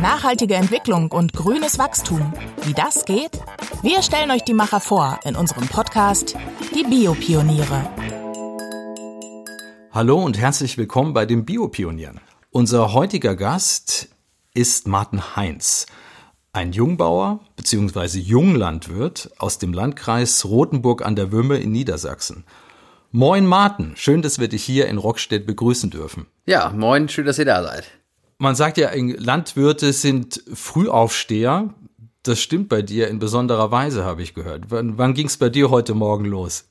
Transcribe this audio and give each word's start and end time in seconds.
Nachhaltige 0.00 0.54
Entwicklung 0.54 1.12
und 1.12 1.32
grünes 1.32 1.78
Wachstum. 1.78 2.32
Wie 2.62 2.72
das 2.72 3.04
geht? 3.04 3.32
Wir 3.82 4.02
stellen 4.02 4.30
euch 4.30 4.44
die 4.44 4.54
Macher 4.54 4.80
vor 4.80 5.20
in 5.24 5.36
unserem 5.36 5.66
Podcast 5.68 6.36
Die 6.74 6.84
Biopioniere. 6.84 7.88
Hallo 9.92 10.22
und 10.22 10.38
herzlich 10.38 10.78
willkommen 10.78 11.12
bei 11.12 11.26
den 11.26 11.44
Biopionieren. 11.44 12.20
Unser 12.50 12.92
heutiger 12.92 13.36
Gast 13.36 14.08
ist 14.54 14.86
Martin 14.86 15.36
Heinz, 15.36 15.86
ein 16.52 16.72
Jungbauer 16.72 17.40
bzw. 17.56 18.18
Junglandwirt 18.18 19.30
aus 19.38 19.58
dem 19.58 19.72
Landkreis 19.72 20.44
Rothenburg 20.44 21.04
an 21.04 21.16
der 21.16 21.30
Wümme 21.32 21.58
in 21.58 21.72
Niedersachsen. 21.72 22.44
Moin 23.12 23.46
Martin, 23.46 23.92
schön, 23.96 24.22
dass 24.22 24.38
wir 24.38 24.48
dich 24.48 24.64
hier 24.64 24.86
in 24.86 24.98
Rockstedt 24.98 25.46
begrüßen 25.46 25.90
dürfen. 25.90 26.26
Ja, 26.46 26.70
moin, 26.70 27.08
schön, 27.08 27.26
dass 27.26 27.38
ihr 27.38 27.44
da 27.44 27.62
seid. 27.62 27.99
Man 28.42 28.54
sagt 28.54 28.78
ja, 28.78 28.90
Landwirte 28.94 29.92
sind 29.92 30.42
Frühaufsteher. 30.54 31.74
Das 32.22 32.40
stimmt 32.40 32.70
bei 32.70 32.80
dir 32.80 33.08
in 33.08 33.18
besonderer 33.18 33.70
Weise, 33.70 34.02
habe 34.06 34.22
ich 34.22 34.32
gehört. 34.32 34.70
Wann, 34.70 34.96
wann 34.96 35.12
ging 35.12 35.26
es 35.26 35.36
bei 35.36 35.50
dir 35.50 35.68
heute 35.68 35.92
Morgen 35.92 36.24
los? 36.24 36.69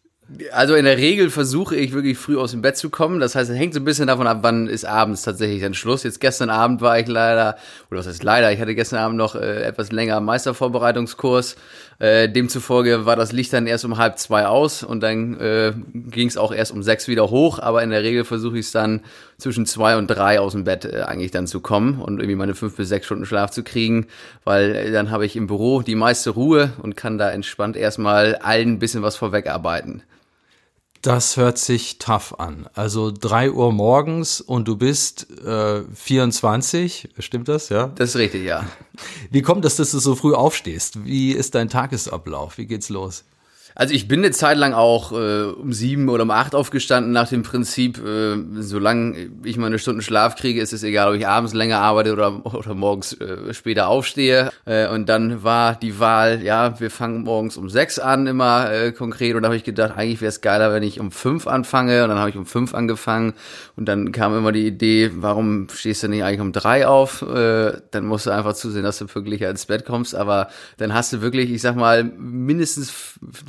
Also 0.51 0.75
in 0.75 0.85
der 0.85 0.97
Regel 0.97 1.31
versuche 1.31 1.75
ich 1.75 1.91
wirklich 1.91 2.17
früh 2.17 2.37
aus 2.37 2.51
dem 2.51 2.61
Bett 2.61 2.77
zu 2.77 2.91
kommen. 2.91 3.19
Das 3.19 3.33
heißt, 3.33 3.49
es 3.49 3.57
hängt 3.57 3.73
so 3.73 3.79
ein 3.79 3.85
bisschen 3.85 4.05
davon 4.05 4.27
ab, 4.27 4.39
wann 4.41 4.67
ist 4.67 4.85
abends 4.85 5.23
tatsächlich 5.23 5.61
dann 5.61 5.73
Schluss. 5.73 6.03
Jetzt 6.03 6.19
gestern 6.19 6.51
Abend 6.51 6.81
war 6.81 6.99
ich 6.99 7.07
leider, 7.07 7.57
oder 7.89 7.99
was 7.99 8.07
heißt 8.07 8.23
leider, 8.23 8.51
ich 8.51 8.59
hatte 8.59 8.75
gestern 8.75 8.99
Abend 8.99 9.17
noch 9.17 9.33
äh, 9.33 9.63
etwas 9.63 9.91
länger 9.91 10.19
Meistervorbereitungskurs. 10.19 11.55
Äh, 11.97 12.29
demzufolge 12.29 13.07
war 13.07 13.15
das 13.15 13.31
Licht 13.31 13.51
dann 13.53 13.65
erst 13.65 13.85
um 13.85 13.97
halb 13.97 14.19
zwei 14.19 14.45
aus 14.45 14.83
und 14.83 15.01
dann 15.01 15.39
äh, 15.39 15.73
ging 15.93 16.27
es 16.27 16.37
auch 16.37 16.53
erst 16.53 16.71
um 16.73 16.83
sechs 16.83 17.07
wieder 17.07 17.31
hoch. 17.31 17.57
Aber 17.57 17.81
in 17.81 17.89
der 17.89 18.03
Regel 18.03 18.23
versuche 18.23 18.59
ich 18.59 18.67
es 18.67 18.71
dann 18.71 19.01
zwischen 19.39 19.65
zwei 19.65 19.97
und 19.97 20.07
drei 20.07 20.39
aus 20.39 20.51
dem 20.51 20.63
Bett 20.63 20.85
äh, 20.85 21.01
eigentlich 21.01 21.31
dann 21.31 21.47
zu 21.47 21.59
kommen 21.59 22.01
und 22.01 22.19
irgendwie 22.19 22.35
meine 22.35 22.53
fünf 22.53 22.75
bis 22.75 22.87
sechs 22.87 23.07
Stunden 23.07 23.25
Schlaf 23.25 23.49
zu 23.49 23.63
kriegen, 23.63 24.05
weil 24.43 24.75
äh, 24.75 24.91
dann 24.91 25.09
habe 25.09 25.25
ich 25.25 25.35
im 25.35 25.47
Büro 25.47 25.81
die 25.81 25.95
meiste 25.95 26.29
Ruhe 26.29 26.71
und 26.83 26.95
kann 26.95 27.17
da 27.17 27.31
entspannt 27.31 27.75
erstmal 27.75 28.35
allen 28.35 28.73
ein 28.73 28.79
bisschen 28.79 29.01
was 29.01 29.15
vorwegarbeiten. 29.15 30.03
Das 31.01 31.37
hört 31.37 31.57
sich 31.57 31.97
tough 31.97 32.35
an. 32.39 32.67
Also 32.73 33.11
drei 33.11 33.51
Uhr 33.51 33.71
morgens 33.71 34.41
und 34.41 34.67
du 34.67 34.75
bist 34.75 35.27
äh, 35.45 35.83
24, 35.93 37.09
stimmt 37.19 37.47
das, 37.47 37.69
ja? 37.69 37.87
Das 37.95 38.09
ist 38.09 38.15
richtig, 38.17 38.43
ja. 38.43 38.65
Wie 39.31 39.41
kommt 39.41 39.63
es, 39.63 39.77
dass 39.77 39.91
du 39.91 39.99
so 39.99 40.15
früh 40.15 40.33
aufstehst? 40.33 41.05
Wie 41.05 41.31
ist 41.31 41.55
dein 41.55 41.69
Tagesablauf? 41.69 42.57
Wie 42.57 42.65
geht's 42.65 42.89
los? 42.89 43.23
Also 43.79 43.93
ich 43.93 44.09
bin 44.09 44.19
eine 44.19 44.31
Zeit 44.31 44.57
lang 44.57 44.73
auch 44.73 45.13
äh, 45.13 45.43
um 45.43 45.71
sieben 45.71 46.09
oder 46.09 46.23
um 46.23 46.31
acht 46.31 46.53
aufgestanden 46.53 47.13
nach 47.13 47.29
dem 47.29 47.43
Prinzip, 47.43 47.97
äh, 48.05 48.35
solange 48.59 49.29
ich 49.45 49.55
meine 49.55 49.79
Stunden 49.79 50.01
Schlaf 50.01 50.35
kriege, 50.35 50.59
ist 50.59 50.73
es 50.73 50.83
egal, 50.83 51.07
ob 51.07 51.15
ich 51.15 51.25
abends 51.25 51.53
länger 51.53 51.79
arbeite 51.79 52.11
oder, 52.11 52.45
oder 52.45 52.73
morgens 52.73 53.13
äh, 53.13 53.53
später 53.53 53.87
aufstehe. 53.87 54.51
Äh, 54.65 54.89
und 54.89 55.07
dann 55.07 55.45
war 55.45 55.75
die 55.75 55.97
Wahl, 55.97 56.43
ja, 56.43 56.77
wir 56.81 56.91
fangen 56.91 57.21
morgens 57.21 57.55
um 57.55 57.69
sechs 57.69 57.99
an, 57.99 58.27
immer 58.27 58.69
äh, 58.69 58.91
konkret. 58.91 59.37
Und 59.37 59.43
da 59.43 59.47
habe 59.47 59.55
ich 59.55 59.63
gedacht, 59.63 59.93
eigentlich 59.95 60.19
wäre 60.19 60.27
es 60.27 60.41
geiler, 60.41 60.73
wenn 60.73 60.83
ich 60.83 60.99
um 60.99 61.09
fünf 61.09 61.47
anfange. 61.47 62.03
Und 62.03 62.09
dann 62.09 62.19
habe 62.19 62.31
ich 62.31 62.35
um 62.35 62.45
fünf 62.45 62.73
angefangen. 62.73 63.33
Und 63.77 63.85
dann 63.85 64.11
kam 64.11 64.37
immer 64.37 64.51
die 64.51 64.67
Idee, 64.67 65.11
warum 65.13 65.67
stehst 65.73 66.03
du 66.03 66.09
nicht 66.09 66.25
eigentlich 66.25 66.41
um 66.41 66.51
drei 66.51 66.85
auf? 66.85 67.21
Äh, 67.21 67.77
dann 67.91 68.07
musst 68.07 68.25
du 68.25 68.31
einfach 68.31 68.55
zusehen, 68.55 68.83
dass 68.83 68.97
du 68.97 69.07
pünktlicher 69.07 69.49
ins 69.49 69.67
Bett 69.67 69.85
kommst. 69.85 70.15
Aber 70.15 70.49
dann 70.75 70.93
hast 70.93 71.13
du 71.13 71.21
wirklich, 71.21 71.49
ich 71.49 71.61
sag 71.61 71.77
mal, 71.77 72.03
mindestens 72.03 72.91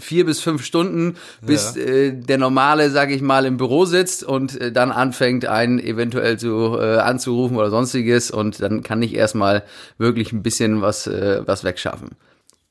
vier 0.00 0.19
vier 0.20 0.26
bis 0.26 0.40
fünf 0.40 0.62
Stunden, 0.66 1.16
bis 1.40 1.76
ja. 1.76 1.82
äh, 1.82 2.12
der 2.12 2.36
normale, 2.36 2.90
sag 2.90 3.10
ich 3.10 3.22
mal, 3.22 3.46
im 3.46 3.56
Büro 3.56 3.86
sitzt 3.86 4.22
und 4.22 4.60
äh, 4.60 4.70
dann 4.70 4.92
anfängt, 4.92 5.46
einen 5.46 5.78
eventuell 5.78 6.38
zu 6.38 6.76
äh, 6.78 6.98
anzurufen 6.98 7.56
oder 7.56 7.70
sonstiges 7.70 8.30
und 8.30 8.60
dann 8.60 8.82
kann 8.82 9.00
ich 9.00 9.14
erstmal 9.14 9.62
wirklich 9.96 10.32
ein 10.32 10.42
bisschen 10.42 10.82
was, 10.82 11.06
äh, 11.06 11.41
was 11.46 11.64
wegschaffen. 11.64 12.10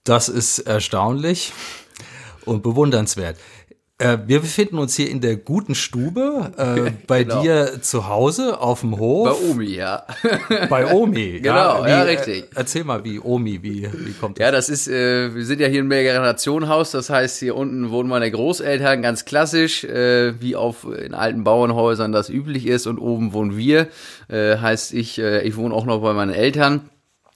Das 0.04 0.30
ist 0.30 0.60
erstaunlich 0.60 1.52
und 2.46 2.62
bewundernswert. 2.62 3.38
Äh, 4.02 4.18
wir 4.28 4.40
befinden 4.40 4.78
uns 4.78 4.96
hier 4.96 5.10
in 5.10 5.20
der 5.20 5.36
guten 5.36 5.76
Stube, 5.76 6.54
äh, 6.56 6.92
bei 7.08 7.24
genau. 7.24 7.42
dir 7.42 7.82
zu 7.82 8.08
Hause 8.08 8.62
auf 8.62 8.80
dem 8.80 8.98
Hof. 8.98 9.28
Bei 9.28 9.52
Omi, 9.52 9.66
ja. 9.66 10.06
Bei 10.70 10.94
Omi, 10.94 11.42
genau, 11.42 11.80
ja, 11.82 11.86
wie, 11.86 11.90
ja 11.90 12.02
richtig. 12.04 12.46
Erzähl 12.56 12.86
mal, 12.86 13.04
wie 13.04 13.20
Omi, 13.20 13.62
wie, 13.62 13.90
wie 13.92 14.14
kommt 14.14 14.40
das? 14.40 14.46
Ja, 14.46 14.52
das 14.52 14.70
ist, 14.70 14.88
äh, 14.88 15.36
wir 15.36 15.46
sind 15.46 15.60
ja 15.60 15.68
hier 15.68 15.84
ein 15.84 15.88
Mehrgenerationenhaus, 15.90 16.92
das 16.92 17.10
heißt, 17.10 17.40
hier 17.40 17.58
unten 17.58 17.90
wohnen 17.90 18.08
meine 18.08 18.32
Großeltern, 18.32 19.02
ganz 19.02 19.26
klassisch, 19.26 19.84
äh, 19.84 20.40
wie 20.42 20.56
auf 20.56 20.86
in 20.86 21.14
alten 21.14 21.44
Bauernhäusern 21.44 22.14
das 22.14 22.30
üblich 22.30 22.68
ist, 22.68 22.88
und 22.88 23.00
oben 23.00 23.34
wohnen 23.34 23.58
wir. 23.58 23.90
Äh, 24.30 24.58
heißt, 24.58 24.94
ich, 24.94 25.20
äh, 25.20 25.42
ich 25.42 25.58
wohne 25.58 25.76
auch 25.76 25.86
noch 25.86 26.00
bei 26.02 26.14
meinen 26.14 26.34
Eltern. 26.34 26.90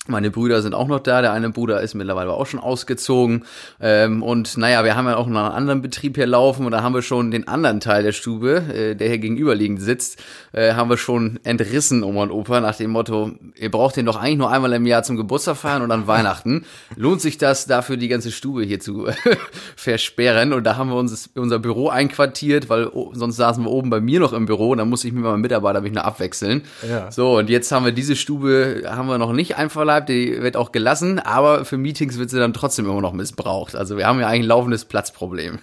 Meine 0.06 0.32
Brüder 0.32 0.62
sind 0.62 0.76
auch 0.76 0.88
noch 0.88 1.00
da. 1.00 1.22
Der 1.22 1.32
eine 1.32 1.50
Bruder 1.50 1.80
ist 1.80 1.94
mittlerweile 1.94 2.32
auch 2.32 2.46
schon 2.46 2.60
ausgezogen. 2.60 3.46
Ähm, 3.80 4.22
und 4.22 4.58
naja, 4.58 4.84
wir 4.84 4.98
haben 4.98 5.06
ja 5.06 5.16
auch 5.16 5.28
noch 5.28 5.46
einen 5.46 5.54
anderen 5.54 5.82
Betrieb 5.82 6.18
hier 6.18 6.28
laufen 6.28 6.66
und 6.66 6.74
da 6.74 6.84
haben 6.84 6.94
wir 6.94 7.02
schon 7.02 7.32
den 7.32 7.48
anderen 7.48 7.80
Teil 7.80 8.04
der 8.04 8.12
Stube, 8.12 8.64
äh, 8.74 8.96
der 8.96 9.08
hier 9.08 9.20
gegenüberliegend 9.20 9.82
sitzt, 9.82 10.22
äh, 10.52 10.74
haben 10.74 10.90
wir 10.90 10.98
schon 10.98 11.40
entrissen, 11.46 12.04
Oma 12.04 12.24
und 12.24 12.32
Opa, 12.32 12.60
nach 12.60 12.76
dem 12.76 12.92
Motto, 12.92 13.32
ihr 13.56 13.72
braucht 13.72 13.96
den 13.96 14.06
doch 14.06 14.18
eigentlich 14.18 14.40
nur 14.40 14.52
einmal 14.52 14.74
im 14.74 14.86
Jahr 14.86 15.04
zum 15.04 15.16
Geburtstag 15.16 15.56
feiern 15.56 15.82
und 15.82 15.92
an 15.92 16.06
Weihnachten. 16.08 16.66
Lohnt 16.98 17.22
sich 17.22 17.38
das 17.38 17.66
dafür, 17.66 17.96
die 17.96 18.10
ganze 18.10 18.34
Stube 18.34 18.64
hier 18.64 18.82
zu 18.82 19.08
versperren? 19.78 20.52
Und 20.52 20.66
da 20.66 20.76
haben 20.76 20.90
wir 20.90 20.98
uns 20.98 21.30
unser 21.36 21.60
Büro 21.60 21.88
einquartiert, 21.88 22.68
weil 22.68 22.92
sonst 23.14 23.38
saßen 23.38 23.64
wir 23.64 23.72
oben 23.72 23.90
bei 23.90 24.02
mir 24.02 24.20
noch 24.20 24.34
im 24.34 24.48
Büro 24.48 24.72
und 24.72 24.80
dann 24.80 24.90
musste 24.90 25.08
ich 25.08 25.14
mit 25.14 25.24
meinem 25.24 25.40
Mitarbeiter 25.40 25.80
mich 25.80 25.94
nur 25.94 26.04
abwechseln. 26.04 26.64
Ja. 26.90 27.10
So, 27.10 27.38
und 27.38 27.50
jetzt 27.50 27.72
haben 27.72 27.86
wir 27.86 27.94
diese 27.94 28.18
Stube, 28.18 28.84
haben 28.86 29.08
wir 29.08 29.18
noch 29.18 29.32
nicht 29.32 29.56
einverleibt 29.56 29.93
bleibt, 29.94 30.10
die 30.10 30.42
wird 30.42 30.58
auch 30.58 30.72
gelassen, 30.72 31.20
aber 31.20 31.66
für 31.66 31.78
Meetings 31.78 32.18
wird 32.18 32.30
sie 32.30 32.40
dann 32.40 32.54
trotzdem 32.54 32.86
immer 32.86 33.02
noch 33.02 33.14
missbraucht. 33.14 33.76
Also 33.76 33.98
wir 33.98 34.08
haben 34.08 34.20
ja 34.20 34.28
eigentlich 34.28 34.44
ein 34.44 34.48
laufendes 34.48 34.86
Platzproblem. 34.86 35.60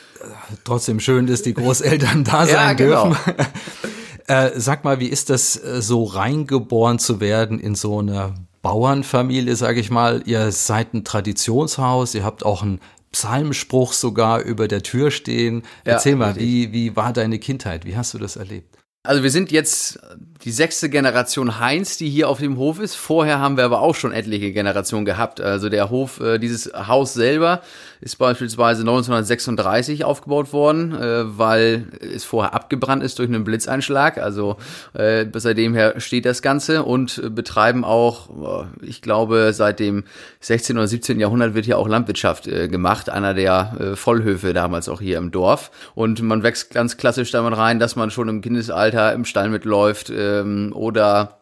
Trotzdem 0.64 1.00
schön, 1.00 1.26
dass 1.26 1.42
die 1.42 1.54
Großeltern 1.54 2.24
da 2.24 2.44
sein 2.44 2.54
ja, 2.54 2.72
genau. 2.74 3.06
dürfen. 3.08 3.34
äh, 4.26 4.50
sag 4.54 4.84
mal, 4.84 5.00
wie 5.00 5.08
ist 5.08 5.30
das, 5.30 5.56
äh, 5.56 5.80
so 5.80 6.04
reingeboren 6.04 6.98
zu 6.98 7.20
werden 7.20 7.58
in 7.58 7.74
so 7.74 8.00
eine 8.00 8.34
Bauernfamilie, 8.60 9.56
sag 9.56 9.78
ich 9.78 9.90
mal? 9.90 10.22
Ihr 10.26 10.52
seid 10.52 10.92
ein 10.92 11.04
Traditionshaus, 11.04 12.14
ihr 12.14 12.24
habt 12.24 12.44
auch 12.44 12.62
einen 12.62 12.80
Psalmspruch 13.12 13.94
sogar 13.94 14.42
über 14.42 14.68
der 14.68 14.82
Tür 14.82 15.10
stehen. 15.10 15.62
Erzähl 15.84 16.12
ja, 16.12 16.18
mal, 16.18 16.36
wie, 16.36 16.72
wie 16.72 16.96
war 16.96 17.12
deine 17.12 17.38
Kindheit? 17.38 17.84
Wie 17.86 17.96
hast 17.96 18.12
du 18.12 18.18
das 18.18 18.36
erlebt? 18.36 18.69
Also 19.02 19.22
wir 19.22 19.30
sind 19.30 19.50
jetzt 19.50 19.98
die 20.44 20.50
sechste 20.50 20.90
Generation 20.90 21.58
Heinz, 21.58 21.96
die 21.96 22.08
hier 22.08 22.28
auf 22.28 22.38
dem 22.38 22.58
Hof 22.58 22.80
ist. 22.80 22.94
Vorher 22.94 23.38
haben 23.38 23.56
wir 23.56 23.64
aber 23.64 23.80
auch 23.80 23.94
schon 23.94 24.12
etliche 24.12 24.52
Generationen 24.52 25.04
gehabt. 25.04 25.40
Also 25.40 25.70
der 25.70 25.88
Hof, 25.90 26.20
äh, 26.20 26.38
dieses 26.38 26.70
Haus 26.74 27.14
selber 27.14 27.60
ist 28.02 28.16
beispielsweise 28.16 28.80
1936 28.82 30.04
aufgebaut 30.04 30.52
worden, 30.52 30.94
äh, 30.94 31.38
weil 31.38 31.86
es 32.00 32.24
vorher 32.24 32.54
abgebrannt 32.54 33.02
ist 33.02 33.18
durch 33.18 33.28
einen 33.28 33.44
Blitzeinschlag. 33.44 34.18
Also 34.18 34.56
äh, 34.92 35.26
seitdem 35.34 35.74
her 35.74 35.98
steht 35.98 36.26
das 36.26 36.42
Ganze 36.42 36.84
und 36.84 37.34
betreiben 37.34 37.84
auch, 37.84 38.68
ich 38.82 39.02
glaube, 39.02 39.52
seit 39.54 39.80
dem 39.80 40.04
16. 40.40 40.76
oder 40.76 40.86
17. 40.86 41.20
Jahrhundert 41.20 41.54
wird 41.54 41.64
hier 41.64 41.78
auch 41.78 41.88
Landwirtschaft 41.88 42.44
gemacht. 42.44 43.08
Einer 43.08 43.34
der 43.34 43.94
Vollhöfe 43.94 44.52
damals 44.52 44.88
auch 44.88 45.00
hier 45.00 45.18
im 45.18 45.30
Dorf. 45.30 45.70
Und 45.94 46.22
man 46.22 46.42
wächst 46.42 46.72
ganz 46.72 46.96
klassisch 46.96 47.30
damit 47.30 47.56
rein, 47.56 47.78
dass 47.78 47.96
man 47.96 48.10
schon 48.10 48.28
im 48.28 48.40
Kindesalter 48.40 48.89
Alter 48.90 49.14
im 49.14 49.24
Stall 49.24 49.48
mitläuft 49.48 50.10
ähm, 50.10 50.72
oder 50.74 51.36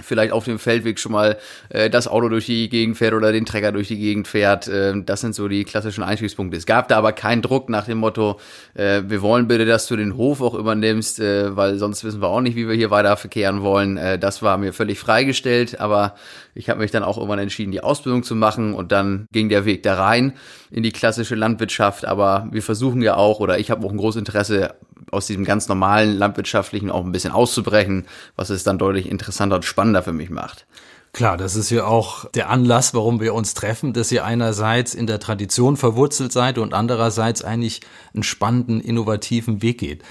vielleicht 0.00 0.32
auf 0.32 0.44
dem 0.44 0.58
Feldweg 0.58 0.98
schon 0.98 1.12
mal 1.12 1.38
äh, 1.70 1.88
das 1.88 2.06
Auto 2.06 2.28
durch 2.28 2.46
die 2.46 2.68
Gegend 2.68 2.98
fährt 2.98 3.14
oder 3.14 3.32
den 3.32 3.46
Trecker 3.46 3.72
durch 3.72 3.88
die 3.88 3.98
Gegend 3.98 4.28
fährt. 4.28 4.68
Äh, 4.68 4.94
das 5.02 5.20
sind 5.22 5.34
so 5.34 5.48
die 5.48 5.64
klassischen 5.64 6.04
Einstiegspunkte. 6.04 6.56
Es 6.56 6.66
gab 6.66 6.88
da 6.88 6.98
aber 6.98 7.12
keinen 7.12 7.42
Druck 7.42 7.68
nach 7.68 7.86
dem 7.86 7.98
Motto, 7.98 8.38
äh, 8.74 9.02
wir 9.06 9.22
wollen 9.22 9.48
bitte, 9.48 9.64
dass 9.64 9.86
du 9.86 9.96
den 9.96 10.16
Hof 10.16 10.40
auch 10.42 10.54
übernimmst, 10.54 11.20
äh, 11.20 11.56
weil 11.56 11.78
sonst 11.78 12.04
wissen 12.04 12.20
wir 12.20 12.28
auch 12.28 12.40
nicht, 12.40 12.56
wie 12.56 12.68
wir 12.68 12.74
hier 12.74 12.90
weiter 12.90 13.16
verkehren 13.16 13.62
wollen. 13.62 13.96
Äh, 13.96 14.18
das 14.18 14.42
war 14.42 14.58
mir 14.58 14.72
völlig 14.72 14.98
freigestellt, 14.98 15.80
aber 15.80 16.14
ich 16.54 16.68
habe 16.68 16.80
mich 16.80 16.90
dann 16.90 17.02
auch 17.02 17.16
irgendwann 17.16 17.38
entschieden, 17.38 17.72
die 17.72 17.82
Ausbildung 17.82 18.22
zu 18.22 18.34
machen 18.34 18.74
und 18.74 18.92
dann 18.92 19.26
ging 19.32 19.48
der 19.48 19.64
Weg 19.64 19.82
da 19.82 19.94
rein 19.94 20.34
in 20.70 20.82
die 20.82 20.92
klassische 20.92 21.34
Landwirtschaft. 21.34 22.04
Aber 22.04 22.48
wir 22.50 22.62
versuchen 22.62 23.00
ja 23.00 23.16
auch, 23.16 23.40
oder 23.40 23.58
ich 23.58 23.70
habe 23.70 23.86
auch 23.86 23.90
ein 23.90 23.98
großes 23.98 24.18
Interesse, 24.18 24.74
aus 25.10 25.26
diesem 25.26 25.44
ganz 25.44 25.68
normalen 25.68 26.16
landwirtschaftlichen 26.16 26.90
auch 26.90 27.04
ein 27.04 27.12
bisschen 27.12 27.32
auszubrechen, 27.32 28.06
was 28.36 28.50
es 28.50 28.64
dann 28.64 28.78
deutlich 28.78 29.08
interessanter 29.08 29.56
und 29.56 29.64
spannender 29.64 30.02
für 30.02 30.12
mich 30.12 30.30
macht. 30.30 30.66
Klar, 31.12 31.38
das 31.38 31.56
ist 31.56 31.70
ja 31.70 31.86
auch 31.86 32.30
der 32.32 32.50
Anlass, 32.50 32.92
warum 32.92 33.20
wir 33.20 33.32
uns 33.32 33.54
treffen, 33.54 33.94
dass 33.94 34.12
ihr 34.12 34.24
einerseits 34.24 34.92
in 34.94 35.06
der 35.06 35.18
Tradition 35.18 35.78
verwurzelt 35.78 36.30
seid 36.30 36.58
und 36.58 36.74
andererseits 36.74 37.42
eigentlich 37.42 37.80
einen 38.12 38.22
spannenden, 38.22 38.82
innovativen 38.82 39.62
Weg 39.62 39.78
geht. 39.78 40.02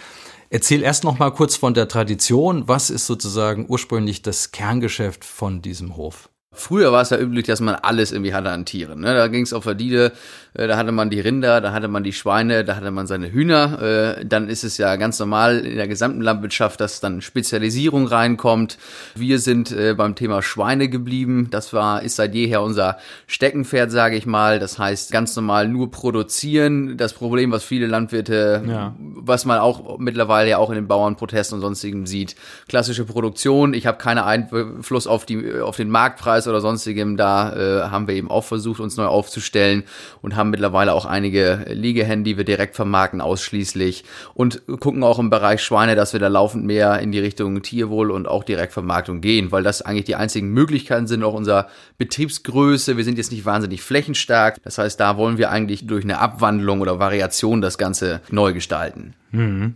Erzähl 0.50 0.81
erst 0.81 1.03
noch 1.03 1.19
mal 1.19 1.31
kurz 1.31 1.56
von 1.57 1.74
der 1.74 1.88
Tradition. 1.88 2.68
Was 2.68 2.89
ist 2.89 3.06
sozusagen 3.06 3.65
ursprünglich 3.68 4.21
das 4.24 4.51
Kerngeschäft 4.51 5.25
von 5.25 5.62
diesem 5.62 5.95
Hof? 5.95 6.30
Früher 6.56 6.92
war 6.92 7.02
es 7.02 7.10
ja 7.10 7.18
üblich, 7.18 7.46
dass 7.46 7.60
man 7.60 7.75
alles 7.75 8.12
irgendwie 8.12 8.34
hatte 8.34 8.50
an 8.50 8.66
Tieren. 8.66 9.02
Ne? 9.02 9.13
Da 9.13 9.28
ging 9.28 9.44
es 9.44 9.54
auf 9.54 9.63
Verdide, 9.63 10.12
äh, 10.54 10.68
da 10.68 10.78
hatte 10.78 10.92
man 10.92 11.10
die 11.10 11.19
Rinder, 11.19 11.62
da 11.62 11.72
hatte 11.72 11.88
man 11.88 12.04
die 12.04 12.13
Schweine, 12.13 12.63
da 12.63 12.75
hatte 12.75 12.92
man 12.92 13.07
seine 13.07 13.31
Hühner. 13.31 13.81
Äh, 13.81 14.25
dann 14.25 14.50
ist 14.50 14.63
es 14.63 14.78
ja 14.78 14.96
ganz 14.96 15.19
normal 15.19 15.60
in 15.60 15.75
der 15.75 15.88
gesamten 15.88 16.22
Landwirtschaft, 16.22 16.80
dass 16.80 17.00
dann 17.00 17.22
Spezialisierung 17.22 18.07
reinkommt. 18.07 18.78
Wir 19.16 19.40
sind 19.40 19.72
äh, 19.72 19.94
beim 19.94 20.16
Thema 20.16 20.42
Schweine 20.42 20.88
geblieben. 20.90 21.50
Das 21.52 21.74
war 21.74 22.02
ist 22.04 22.16
seit 22.16 22.34
jeher 22.34 22.62
unser 22.62 22.98
Steckenpferd, 23.28 23.92
sage 23.92 24.16
ich 24.16 24.25
mal. 24.25 24.60
Das 24.60 24.80
heißt 24.80 25.12
ganz 25.12 25.36
normal 25.36 25.68
nur 25.68 25.92
produzieren. 25.92 26.98
Das 26.98 27.13
Problem, 27.13 27.52
was 27.52 27.63
viele 27.63 27.88
Landwirte, 27.88 28.63
ja. 28.68 28.96
was 29.00 29.46
man 29.46 29.60
auch 29.60 30.00
mittlerweile 30.00 30.52
ja 30.52 30.57
auch 30.57 30.69
in 30.69 30.75
den 30.75 30.88
Bauernprotesten 30.88 31.57
und 31.57 31.62
sonstigem 31.62 32.06
sieht, 32.06 32.36
klassische 32.68 33.04
Produktion. 33.06 33.74
Ich 33.74 33.88
habe 33.88 33.98
keinen 33.98 34.19
Einfluss 34.19 35.07
auf 35.07 35.25
die 35.25 35.60
auf 35.60 35.75
den 35.75 35.90
Marktpreis 35.90 36.44
oder 36.47 36.62
sonstigem, 36.62 37.18
da 37.18 37.53
äh, 37.53 37.89
haben 37.89 38.07
wir 38.07 38.15
eben 38.15 38.30
auch 38.30 38.44
versucht, 38.44 38.80
uns 38.80 38.97
neu 38.97 39.06
aufzustellen 39.06 39.83
und 40.21 40.36
haben 40.36 40.50
mittlerweile 40.50 40.94
auch 40.94 41.06
einige 41.06 41.65
Liegehennen, 41.69 42.24
die 42.24 42.38
wir 42.38 42.44
direkt 42.44 42.75
vermarkten, 42.75 43.21
ausschließlich 43.21 44.03
und 44.33 44.62
gucken 44.80 45.03
auch 45.03 45.19
im 45.19 45.30
Bereich 45.30 45.62
Schweine, 45.62 45.95
dass 45.95 46.13
wir 46.13 46.19
da 46.19 46.27
laufend 46.27 46.65
mehr 46.65 47.00
in 47.00 47.12
die 47.12 47.19
Richtung 47.19 47.62
Tierwohl 47.62 48.12
und 48.12 48.27
auch 48.27 48.44
Direktvermarktung 48.44 49.21
gehen, 49.21 49.51
weil 49.51 49.63
das 49.63 49.81
eigentlich 49.81 50.06
die 50.06 50.15
einzigen 50.15 50.50
Möglichkeiten 50.50 51.07
sind, 51.07 51.24
auch 51.24 51.33
unserer 51.33 51.68
Betriebsgröße. 51.97 52.97
Wir 52.97 53.03
sind 53.03 53.18
jetzt 53.18 53.31
nicht 53.31 53.45
wahnsinnig 53.45 53.81
flächenstark. 53.81 54.62
Das 54.63 54.77
heißt, 54.77 55.00
da 55.00 55.18
wollen 55.18 55.38
wir 55.38 55.50
eigentlich 55.50 55.88
durch 55.88 56.03
eine 56.03 56.19
Abwandlung 56.19 56.81
oder 56.81 57.00
Variation 57.00 57.62
das 57.62 57.77
Ganze 57.77 58.21
neu 58.30 58.53
gestalten. 58.53 59.13
Mhm. 59.31 59.75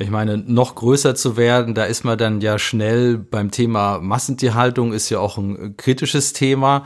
Ich 0.00 0.10
meine, 0.10 0.38
noch 0.38 0.76
größer 0.76 1.14
zu 1.14 1.36
werden, 1.36 1.74
da 1.74 1.84
ist 1.84 2.04
man 2.04 2.16
dann 2.16 2.40
ja 2.40 2.58
schnell 2.58 3.18
beim 3.18 3.50
Thema 3.50 3.98
Massentierhaltung, 4.00 4.94
ist 4.94 5.10
ja 5.10 5.18
auch 5.18 5.36
ein 5.36 5.76
kritisches 5.76 6.32
Thema. 6.32 6.84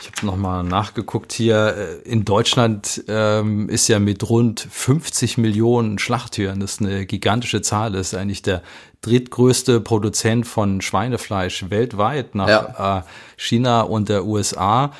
Ich 0.00 0.06
habe 0.06 0.26
nochmal 0.26 0.64
nachgeguckt 0.64 1.34
hier. 1.34 1.76
Äh, 1.76 2.08
in 2.08 2.24
Deutschland 2.24 3.04
ähm, 3.06 3.68
ist 3.68 3.88
ja 3.88 3.98
mit 3.98 4.26
rund 4.30 4.66
50 4.70 5.36
Millionen 5.36 5.98
Schlachthüren, 5.98 6.60
das 6.60 6.74
ist 6.74 6.80
eine 6.80 7.04
gigantische 7.04 7.60
Zahl, 7.60 7.92
das 7.92 8.12
ist 8.12 8.18
eigentlich 8.18 8.40
der 8.40 8.62
drittgrößte 9.02 9.82
Produzent 9.82 10.46
von 10.46 10.80
Schweinefleisch 10.80 11.66
weltweit 11.68 12.34
nach 12.34 12.48
ja. 12.48 12.98
äh, 12.98 13.02
China 13.36 13.82
und 13.82 14.08
der 14.08 14.24
USA. 14.24 14.92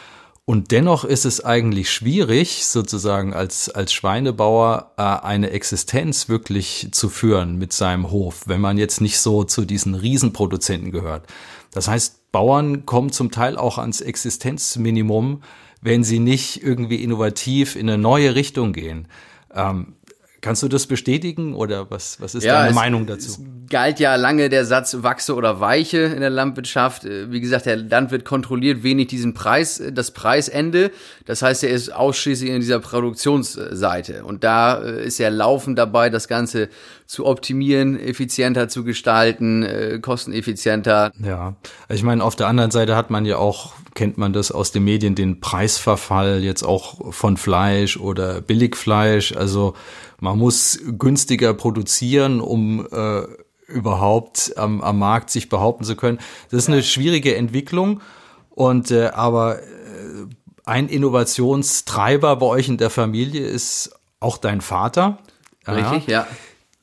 Und 0.47 0.73
dennoch 0.73 1.05
ist 1.05 1.25
es 1.25 1.43
eigentlich 1.43 1.91
schwierig, 1.91 2.67
sozusagen 2.67 3.33
als, 3.33 3.71
als 3.71 3.95
Schweinebauer 3.95 4.93
äh, 4.99 5.03
eine 5.03 5.51
Existenz 5.51 6.29
wirklich 6.29 6.89
zu 6.93 7.09
führen 7.09 7.57
mit 7.57 7.73
seinem 7.73 8.11
Hof, 8.11 8.43
wenn 8.47 8.61
man 8.61 8.77
jetzt 8.77 9.01
nicht 9.01 9.19
so 9.19 9.45
zu 9.45 9.65
diesen 9.65 9.95
Riesenproduzenten 9.95 10.93
gehört. 10.93 11.27
Das 11.73 11.89
heißt, 11.89 12.31
Bauern 12.31 12.85
kommen 12.85 13.11
zum 13.11 13.31
Teil 13.31 13.57
auch 13.57 13.79
ans 13.79 14.03
Existenzminimum, 14.03 15.43
wenn 15.81 16.05
sie 16.05 16.19
nicht 16.19 16.63
irgendwie 16.63 17.03
innovativ 17.03 17.75
in 17.75 17.89
eine 17.89 17.97
neue 17.97 18.35
Richtung 18.35 18.75
gehen. 18.75 19.09
Ähm, 19.55 19.95
Kannst 20.45 20.63
du 20.63 20.69
das 20.69 20.87
bestätigen 20.87 21.55
oder 21.55 21.91
was, 21.91 22.21
was 22.21 22.35
ist 22.35 22.45
ja, 22.45 22.59
deine 22.59 22.69
es, 22.69 22.75
Meinung 22.75 23.07
dazu? 23.07 23.31
Es 23.31 23.41
galt 23.71 23.99
ja 23.99 24.15
lange 24.17 24.51
der 24.51 24.67
Satz 24.67 24.95
wachse 25.01 25.35
oder 25.37 25.59
weiche 25.59 26.01
in 26.01 26.21
der 26.21 26.29
Landwirtschaft. 26.29 27.07
Äh, 27.07 27.33
wie 27.33 27.41
gesagt, 27.41 27.65
der 27.65 27.79
Landwirt 27.79 28.27
kontrolliert 28.27 28.83
wenig 28.83 29.07
diesen 29.07 29.33
Preis, 29.33 29.81
äh, 29.81 29.91
das 29.91 30.11
Preisende. 30.11 30.91
Das 31.25 31.41
heißt, 31.41 31.65
er 31.65 31.71
ist 31.71 31.95
ausschließlich 31.95 32.51
in 32.51 32.61
dieser 32.61 32.79
Produktionsseite. 32.79 34.23
Und 34.25 34.45
da 34.45 34.83
äh, 34.83 35.07
ist 35.07 35.19
er 35.19 35.31
laufend 35.31 35.79
dabei, 35.79 36.11
das 36.11 36.29
Ganze 36.29 36.69
zu 37.07 37.25
optimieren, 37.25 37.99
effizienter 37.99 38.69
zu 38.69 38.83
gestalten, 38.83 40.01
kosteneffizienter. 40.01 41.13
Ja, 41.23 41.55
ich 41.91 42.03
meine, 42.03 42.25
auf 42.25 42.35
der 42.35 42.47
anderen 42.47 42.71
Seite 42.71 42.97
hat 42.97 43.11
man 43.11 43.27
ja 43.27 43.37
auch, 43.37 43.75
kennt 43.95 44.17
man 44.17 44.33
das 44.33 44.51
aus 44.51 44.73
den 44.73 44.85
Medien, 44.85 45.15
den 45.15 45.39
Preisverfall 45.39 46.43
jetzt 46.43 46.63
auch 46.63 47.13
von 47.13 47.37
Fleisch 47.37 47.99
oder 47.99 48.41
Billigfleisch. 48.41 49.37
Also 49.37 49.75
man 50.21 50.39
muss 50.39 50.79
günstiger 50.99 51.55
produzieren, 51.55 52.41
um 52.41 52.87
äh, 52.91 53.23
überhaupt 53.67 54.55
am, 54.57 54.81
am 54.81 54.99
Markt 54.99 55.31
sich 55.31 55.49
behaupten 55.49 55.85
zu 55.85 55.97
können. 55.97 56.19
Das 56.51 56.65
ist 56.65 56.69
eine 56.69 56.83
schwierige 56.83 57.37
Entwicklung. 57.37 58.01
Und 58.51 58.91
äh, 58.91 59.09
aber 59.09 59.61
äh, 59.61 59.65
ein 60.65 60.89
Innovationstreiber 60.89 62.37
bei 62.37 62.47
euch 62.47 62.69
in 62.69 62.77
der 62.77 62.91
Familie 62.91 63.47
ist 63.47 63.91
auch 64.21 64.39
dein 64.39 64.61
Vater. 64.61 65.19
Richtig, 65.67 66.07
ja. 66.07 66.27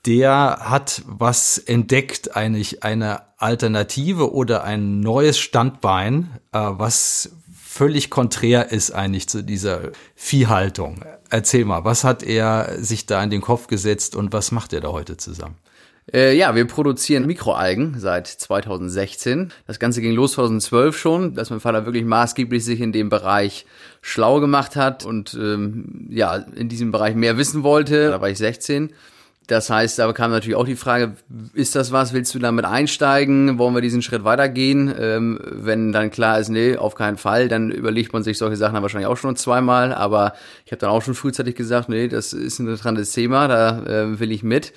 Der 0.05 0.57
hat 0.61 1.03
was 1.05 1.59
entdeckt, 1.59 2.35
eigentlich 2.35 2.83
eine 2.83 3.21
Alternative 3.37 4.33
oder 4.33 4.63
ein 4.63 4.99
neues 4.99 5.37
Standbein, 5.39 6.39
äh, 6.51 6.59
was 6.59 7.31
völlig 7.55 8.09
konträr 8.09 8.71
ist 8.71 8.91
eigentlich 8.91 9.29
zu 9.29 9.43
dieser 9.43 9.91
Viehhaltung. 10.15 11.05
Erzähl 11.31 11.63
mal, 11.63 11.85
was 11.85 12.03
hat 12.03 12.23
er 12.23 12.75
sich 12.77 13.05
da 13.05 13.23
in 13.23 13.29
den 13.29 13.39
Kopf 13.39 13.67
gesetzt 13.67 14.17
und 14.17 14.33
was 14.33 14.51
macht 14.51 14.73
er 14.73 14.81
da 14.81 14.89
heute 14.89 15.15
zusammen? 15.15 15.55
Äh, 16.13 16.35
ja, 16.35 16.53
wir 16.55 16.67
produzieren 16.67 17.25
Mikroalgen 17.25 17.95
seit 17.97 18.27
2016. 18.27 19.53
Das 19.65 19.79
Ganze 19.79 20.01
ging 20.01 20.11
los 20.13 20.33
2012 20.33 20.97
schon, 20.97 21.33
dass 21.33 21.49
mein 21.49 21.61
Vater 21.61 21.85
wirklich 21.85 22.03
maßgeblich 22.03 22.65
sich 22.65 22.81
in 22.81 22.91
dem 22.91 23.07
Bereich 23.07 23.65
schlau 24.01 24.41
gemacht 24.41 24.75
hat 24.75 25.05
und 25.05 25.33
ähm, 25.35 26.07
ja, 26.09 26.35
in 26.35 26.67
diesem 26.67 26.91
Bereich 26.91 27.15
mehr 27.15 27.37
wissen 27.37 27.63
wollte. 27.63 28.09
Da 28.09 28.19
war 28.19 28.29
ich 28.29 28.37
16 28.37 28.91
das 29.51 29.69
heißt, 29.69 29.99
da 29.99 30.09
kam 30.13 30.31
natürlich 30.31 30.55
auch 30.55 30.65
die 30.65 30.77
Frage, 30.77 31.11
ist 31.53 31.75
das 31.75 31.91
was, 31.91 32.13
willst 32.13 32.33
du 32.33 32.39
damit 32.39 32.63
einsteigen? 32.63 33.59
Wollen 33.59 33.75
wir 33.75 33.81
diesen 33.81 34.01
Schritt 34.01 34.23
weitergehen? 34.23 34.93
Ähm, 34.97 35.39
wenn 35.43 35.91
dann 35.91 36.09
klar 36.09 36.39
ist, 36.39 36.47
nee, 36.47 36.77
auf 36.77 36.95
keinen 36.95 37.17
Fall, 37.17 37.49
dann 37.49 37.69
überlegt 37.69 38.13
man 38.13 38.23
sich 38.23 38.37
solche 38.37 38.55
Sachen 38.55 38.75
dann 38.75 38.81
wahrscheinlich 38.81 39.09
auch 39.09 39.17
schon 39.17 39.35
zweimal. 39.35 39.93
Aber 39.93 40.35
ich 40.65 40.71
habe 40.71 40.79
dann 40.79 40.89
auch 40.89 41.01
schon 41.01 41.15
frühzeitig 41.15 41.55
gesagt, 41.55 41.89
nee, 41.89 42.07
das 42.07 42.31
ist 42.31 42.59
ein 42.59 42.67
interessantes 42.67 43.11
Thema, 43.11 43.49
da 43.49 43.83
äh, 43.83 44.19
will 44.21 44.31
ich 44.31 44.41
mit. 44.41 44.71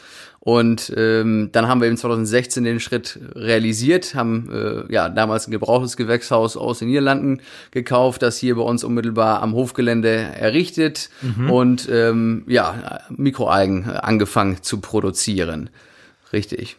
Und 0.44 0.92
ähm, 0.94 1.48
dann 1.52 1.68
haben 1.68 1.80
wir 1.80 1.86
eben 1.86 1.96
2016 1.96 2.64
den 2.64 2.78
Schritt 2.78 3.18
realisiert, 3.34 4.14
haben 4.14 4.50
äh, 4.52 4.92
ja 4.92 5.08
damals 5.08 5.48
ein 5.48 5.52
gebrauchtes 5.52 5.96
Gewächshaus 5.96 6.58
aus 6.58 6.80
den 6.80 6.88
Niederlanden 6.88 7.40
gekauft, 7.70 8.20
das 8.20 8.36
hier 8.36 8.56
bei 8.56 8.60
uns 8.60 8.84
unmittelbar 8.84 9.42
am 9.42 9.54
Hofgelände 9.54 10.10
errichtet 10.10 11.08
mhm. 11.22 11.50
und 11.50 11.88
ähm, 11.90 12.44
ja 12.46 13.00
Mikroalgen 13.08 13.88
angefangen 13.88 14.58
zu 14.60 14.82
produzieren. 14.82 15.70
Richtig. 16.30 16.76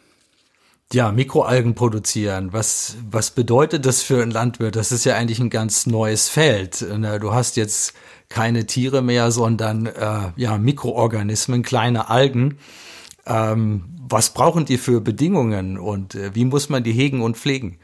Ja, 0.94 1.12
Mikroalgen 1.12 1.74
produzieren. 1.74 2.54
Was, 2.54 2.98
was 3.10 3.32
bedeutet 3.32 3.88
das 3.88 4.04
für 4.04 4.22
einen 4.22 4.30
Landwirt? 4.30 4.76
Das 4.76 4.92
ist 4.92 5.06
ja 5.06 5.16
eigentlich 5.16 5.40
ein 5.40 5.50
ganz 5.50 5.88
neues 5.88 6.30
Feld. 6.30 6.86
Du 7.20 7.34
hast 7.34 7.58
jetzt 7.58 7.96
keine 8.30 8.68
Tiere 8.68 9.02
mehr, 9.02 9.32
sondern 9.32 9.88
äh, 9.88 10.32
ja, 10.36 10.60
Mikroorganismen, 10.60 11.64
kleine 11.64 12.12
Algen. 12.12 12.60
Ähm, 13.26 13.86
was 14.08 14.34
brauchen 14.34 14.66
die 14.66 14.78
für 14.78 15.02
Bedingungen 15.02 15.78
und 15.78 16.16
äh, 16.16 16.36
wie 16.36 16.46
muss 16.46 16.70
man 16.70 16.84
die 16.84 16.94
hegen 16.94 17.22
und 17.22 17.38
pflegen? 17.38 17.78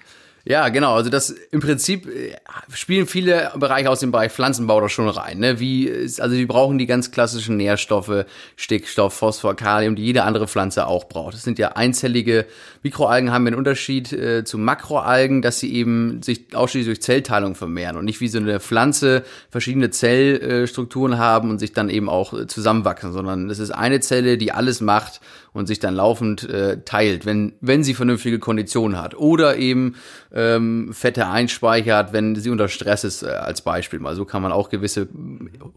Ja, 0.43 0.69
genau. 0.69 0.95
Also 0.95 1.09
das 1.09 1.29
im 1.29 1.59
Prinzip 1.59 2.07
äh, 2.07 2.35
spielen 2.73 3.05
viele 3.05 3.51
Bereiche 3.55 3.89
aus 3.89 4.00
dem 4.00 4.12
Bereich 4.12 4.31
Pflanzenbau 4.31 4.81
da 4.81 4.89
schon 4.89 5.07
rein. 5.07 5.39
Ne? 5.39 5.60
Wie, 5.60 5.91
also 5.91 6.36
die 6.36 6.45
brauchen 6.45 6.77
die 6.77 6.88
ganz 6.88 7.12
klassischen 7.12 7.57
Nährstoffe, 7.57 8.25
Stickstoff, 8.55 9.13
Phosphor, 9.13 9.55
Kalium, 9.55 9.95
die 9.95 10.03
jede 10.03 10.24
andere 10.24 10.48
Pflanze 10.48 10.88
auch 10.88 11.05
braucht. 11.05 11.36
Das 11.36 11.43
sind 11.43 11.60
ja 11.60 11.74
einzellige 11.74 12.45
Mikroalgen, 12.81 13.31
haben 13.31 13.45
einen 13.45 13.55
Unterschied 13.55 14.12
äh, 14.13 14.43
zu 14.43 14.57
Makroalgen, 14.57 15.43
dass 15.43 15.60
sie 15.60 15.74
eben 15.74 16.24
sich 16.24 16.55
ausschließlich 16.55 16.98
durch 16.98 17.01
Zellteilung 17.03 17.53
vermehren 17.53 17.98
und 17.98 18.05
nicht 18.05 18.21
wie 18.21 18.27
so 18.27 18.39
eine 18.39 18.60
Pflanze 18.60 19.24
verschiedene 19.50 19.91
Zellstrukturen 19.91 21.19
haben 21.19 21.51
und 21.51 21.60
sich 21.60 21.74
dann 21.74 21.89
eben 21.89 22.10
auch 22.10 22.33
äh, 22.33 22.48
zusammenwachsen, 22.48 23.13
sondern 23.13 23.50
es 23.50 23.60
ist 23.60 23.71
eine 23.71 24.00
Zelle, 24.00 24.39
die 24.39 24.51
alles 24.51 24.81
macht 24.81 25.21
und 25.53 25.67
sich 25.67 25.79
dann 25.79 25.95
laufend 25.95 26.50
äh, 26.50 26.77
teilt, 26.83 27.25
wenn, 27.25 27.53
wenn 27.62 27.83
sie 27.83 27.93
vernünftige 27.93 28.39
Konditionen 28.39 29.00
hat. 29.01 29.15
Oder 29.15 29.57
eben 29.57 29.95
ähm, 30.33 30.93
Fette 30.93 31.27
einspeichert, 31.27 32.13
wenn 32.13 32.35
sie 32.35 32.50
unter 32.50 32.67
Stress 32.67 33.03
ist, 33.03 33.23
äh, 33.23 33.27
als 33.27 33.61
Beispiel. 33.61 34.00
Mal 34.00 34.15
so 34.15 34.25
kann 34.25 34.41
man 34.41 34.51
auch 34.51 34.69
gewisse 34.69 35.07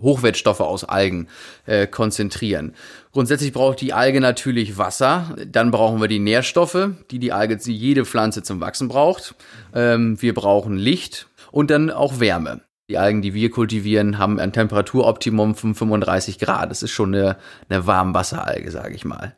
Hochwertstoffe 0.01 0.61
aus 0.61 0.85
Algen 0.85 1.29
äh, 1.67 1.87
konzentrieren. 1.87 2.75
Grundsätzlich 3.13 3.53
braucht 3.53 3.81
die 3.81 3.93
Alge 3.93 4.21
natürlich 4.21 4.79
Wasser. 4.79 5.37
Dann 5.47 5.71
brauchen 5.71 6.01
wir 6.01 6.09
die 6.09 6.19
Nährstoffe, 6.19 6.91
die 7.11 7.19
die 7.19 7.33
Alge, 7.33 7.57
die 7.57 7.77
jede 7.77 8.05
Pflanze 8.05 8.43
zum 8.43 8.61
Wachsen 8.61 8.89
braucht. 8.89 9.35
Ähm, 9.75 10.21
wir 10.21 10.35
brauchen 10.35 10.77
Licht 10.77 11.29
und 11.51 11.71
dann 11.71 11.91
auch 11.91 12.21
Wärme. 12.21 12.61
Die 12.91 12.99
Algen, 12.99 13.23
die 13.23 13.33
wir 13.33 13.51
kultivieren, 13.51 14.19
haben 14.19 14.39
ein 14.39 14.53
Temperaturoptimum 14.53 15.55
von 15.55 15.75
35 15.75 16.39
Grad. 16.39 16.71
Das 16.71 16.83
ist 16.83 16.91
schon 16.91 17.15
eine, 17.15 17.37
eine 17.69 17.87
Warmwasseralge, 17.87 18.71
sage 18.71 18.95
ich 18.95 19.07
mal. 19.07 19.37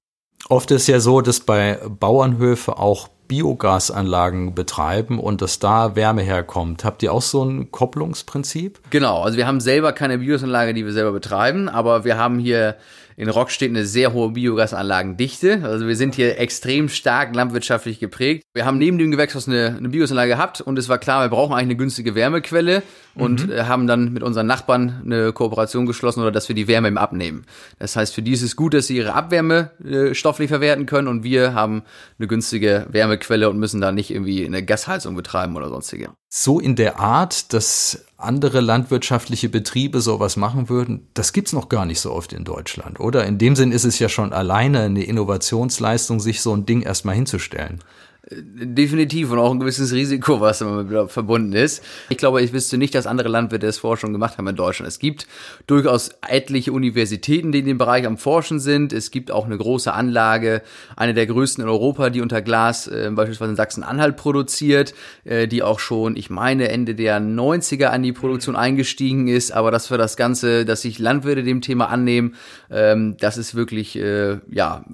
Oft 0.49 0.71
ist 0.73 0.87
ja 0.89 1.01
so, 1.01 1.21
dass 1.21 1.41
bei 1.41 1.79
Bauernhöfe 1.89 2.79
auch 2.79 3.09
Biogasanlagen 3.29 4.55
betreiben 4.55 5.19
und 5.19 5.43
dass 5.43 5.59
da 5.59 5.97
Wärme 5.97 6.23
herkommt. 6.23 6.85
Habt 6.85 7.03
ihr 7.03 7.13
auch 7.13 7.23
so 7.23 7.45
ein 7.45 7.71
Kopplungsprinzip? 7.71 8.81
Genau, 8.91 9.23
also 9.23 9.37
wir 9.37 9.47
haben 9.47 9.61
selber 9.61 9.93
keine 9.93 10.19
Biogasanlage, 10.19 10.75
die 10.75 10.85
wir 10.85 10.93
selber 10.93 11.13
betreiben, 11.13 11.69
aber 11.69 12.05
wir 12.05 12.17
haben 12.17 12.39
hier 12.39 12.77
In 13.19 13.31
Rock 13.31 13.51
steht 13.51 13.71
eine 13.71 13.87
sehr 13.87 14.13
hohe 14.13 14.31
Biogasanlagendichte. 14.31 15.63
Also 15.65 15.87
wir 15.87 15.97
sind 15.97 16.15
hier 16.15 16.39
extrem 16.39 16.91
stark 16.91 17.35
landwirtschaftlich 17.35 17.99
geprägt. 17.99 18.45
Wir 18.53 18.67
haben 18.67 18.77
neben 18.77 18.99
dem 18.99 19.11
Gewächshaus 19.11 19.49
eine, 19.49 19.75
eine 19.77 19.89
Biogasanlage 19.89 20.33
gehabt 20.33 20.61
und 20.61 20.79
es 20.79 20.91
war 20.91 20.99
klar, 20.99 21.25
wir 21.25 21.31
brauchen 21.31 21.53
eigentlich 21.53 21.65
eine 21.65 21.77
günstige 21.77 22.15
Wärmequelle 22.15 22.83
und 23.15 23.47
mhm. 23.47 23.53
Äh, 23.53 23.63
haben 23.63 23.87
dann 23.87 24.13
mit 24.13 24.23
unseren 24.23 24.47
Nachbarn 24.47 25.03
eine 25.05 25.33
Kooperation 25.33 25.87
geschlossen 25.87 26.21
oder 26.21 26.31
dass 26.31 26.49
wir 26.49 26.55
die 26.55 26.69
Wärme 26.69 26.89
im 26.89 26.99
abnehmen. 26.99 27.47
Das 27.79 27.97
heißt, 27.97 28.15
für 28.15 28.23
die 28.23 28.33
ist 28.33 28.43
es 28.43 28.55
gut, 28.55 28.75
dass 28.75 28.87
sie 28.87 28.97
ihre 28.97 29.15
Abwärme 29.15 29.71
äh, 29.83 30.15
stofflich 30.15 30.49
verwerten 30.49 30.85
können 30.85 31.09
und 31.09 31.25
wir 31.25 31.55
haben 31.55 31.85
eine 32.19 32.29
günstige 32.29 32.87
Wärmequelle 32.91 33.49
und 33.49 33.59
müssen 33.59 33.81
da 33.81 33.93
nicht 33.93 34.11
irgendwie 34.11 34.45
eine 34.45 34.63
Gasheizung 34.63 35.15
betreiben 35.17 35.57
oder 35.57 35.71
sonstige. 35.71 36.11
So 36.29 36.61
in 36.61 36.77
der 36.77 36.99
Art, 36.99 37.55
dass 37.55 38.05
andere 38.19 38.61
landwirtschaftliche 38.61 39.49
Betriebe 39.49 40.01
sowas 40.01 40.37
machen 40.37 40.69
würden, 40.69 41.07
das 41.15 41.33
gibt's 41.33 41.53
noch 41.53 41.69
gar 41.69 41.85
nicht 41.85 42.01
so 42.01 42.13
oft 42.13 42.33
in 42.33 42.45
Deutschland, 42.45 42.99
oder? 42.99 43.27
In 43.27 43.39
dem 43.39 43.57
Sinn 43.57 43.73
ist 43.73 43.85
es 43.85 43.99
ja 43.99 44.09
schon 44.09 44.33
alleine 44.33 44.81
eine 44.83 45.05
Innovationsleistung, 45.05 46.21
sich 46.21 46.41
so 46.41 46.55
ein 46.55 46.65
Ding 46.65 46.83
erstmal 46.83 47.15
hinzustellen. 47.15 47.81
Definitiv 48.29 49.31
und 49.31 49.39
auch 49.39 49.53
ein 49.53 49.61
gewisses 49.61 49.93
Risiko, 49.93 50.41
was 50.41 50.59
damit 50.59 51.13
verbunden 51.13 51.53
ist. 51.53 51.85
Ich 52.09 52.17
glaube, 52.17 52.43
ich 52.43 52.53
wüsste 52.53 52.77
nicht, 52.77 52.93
dass 52.97 53.07
andere 53.07 53.29
Landwirte 53.29 53.67
das 53.67 53.79
vorher 53.79 53.99
schon 53.99 54.13
gemacht 54.13 54.37
haben 54.37 54.49
in 54.49 54.57
Deutschland. 54.57 54.89
Es 54.89 54.99
gibt 54.99 55.29
durchaus 55.69 56.11
etliche 56.27 56.73
Universitäten, 56.73 57.53
die 57.53 57.61
in 57.61 57.67
dem 57.67 57.79
Bereich 57.79 58.05
am 58.05 58.19
Forschen 58.19 58.59
sind. 58.59 58.93
Es 58.93 59.13
gibt 59.13 59.31
auch 59.31 59.47
eine 59.47 59.57
große 59.57 59.93
Anlage, 59.93 60.63
eine 60.97 61.15
der 61.15 61.29
größten 61.29 61.63
in 61.63 61.71
Europa, 61.71 62.11
die 62.11 62.21
unter 62.21 62.43
Glas 62.43 62.89
äh, 62.89 63.09
beispielsweise 63.13 63.51
in 63.53 63.57
Sachsen-Anhalt 63.57 64.17
produziert, 64.17 64.93
äh, 65.23 65.47
die 65.47 65.63
auch 65.63 65.79
schon, 65.79 66.17
ich 66.17 66.29
meine, 66.29 66.69
Ende 66.69 66.97
der 66.97 67.21
90er 67.21 67.87
an 67.87 68.03
die 68.03 68.13
Produktion 68.13 68.57
eingestiegen 68.57 69.29
ist. 69.29 69.53
Aber 69.53 69.71
das 69.71 69.87
für 69.87 69.99
das 69.99 70.17
Ganze, 70.17 70.65
dass 70.65 70.83
sich 70.83 70.99
Landwirte 70.99 71.45
dem 71.45 71.61
Thema 71.61 71.91
annehmen, 71.91 72.35
ähm, 72.73 73.17
das 73.21 73.39
ist 73.39 73.55
wirklich, 73.55 73.97
äh, 73.97 74.39
ja, 74.51 74.85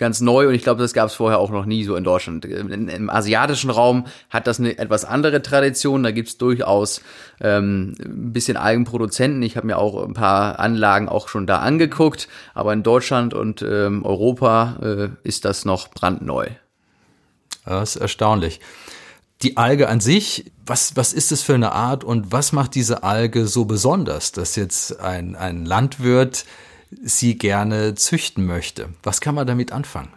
ganz 0.00 0.20
neu 0.20 0.48
und 0.48 0.54
ich 0.54 0.62
glaube, 0.62 0.80
das 0.80 0.94
gab 0.94 1.08
es 1.08 1.14
vorher 1.14 1.38
auch 1.38 1.50
noch 1.50 1.66
nie 1.66 1.84
so 1.84 1.94
in 1.94 2.02
Deutschland. 2.02 2.44
Im 2.46 3.10
asiatischen 3.10 3.70
Raum 3.70 4.06
hat 4.30 4.46
das 4.46 4.58
eine 4.58 4.76
etwas 4.78 5.04
andere 5.04 5.42
Tradition. 5.42 6.02
Da 6.02 6.10
gibt 6.10 6.28
es 6.30 6.38
durchaus 6.38 7.02
ähm, 7.40 7.94
ein 8.00 8.32
bisschen 8.32 8.56
Eigenproduzenten. 8.56 9.42
Ich 9.42 9.56
habe 9.56 9.66
mir 9.66 9.78
auch 9.78 10.02
ein 10.02 10.14
paar 10.14 10.58
Anlagen 10.58 11.08
auch 11.08 11.28
schon 11.28 11.46
da 11.46 11.58
angeguckt, 11.58 12.28
aber 12.54 12.72
in 12.72 12.82
Deutschland 12.82 13.34
und 13.34 13.62
ähm, 13.62 14.04
Europa 14.04 14.78
äh, 14.82 15.08
ist 15.22 15.44
das 15.44 15.64
noch 15.64 15.88
brandneu. 15.88 16.48
Das 17.66 17.94
ist 17.94 18.02
erstaunlich. 18.02 18.60
Die 19.42 19.58
Alge 19.58 19.88
an 19.88 20.00
sich, 20.00 20.50
was, 20.64 20.96
was 20.96 21.12
ist 21.12 21.30
es 21.30 21.42
für 21.42 21.54
eine 21.54 21.72
Art 21.72 22.04
und 22.04 22.32
was 22.32 22.52
macht 22.52 22.74
diese 22.74 23.02
Alge 23.02 23.46
so 23.46 23.66
besonders, 23.66 24.32
dass 24.32 24.56
jetzt 24.56 24.98
ein, 25.00 25.36
ein 25.36 25.66
Landwirt 25.66 26.46
sie 27.02 27.38
gerne 27.38 27.94
züchten 27.94 28.46
möchte. 28.46 28.88
Was 29.02 29.20
kann 29.20 29.34
man 29.34 29.46
damit 29.46 29.72
anfangen? 29.72 30.10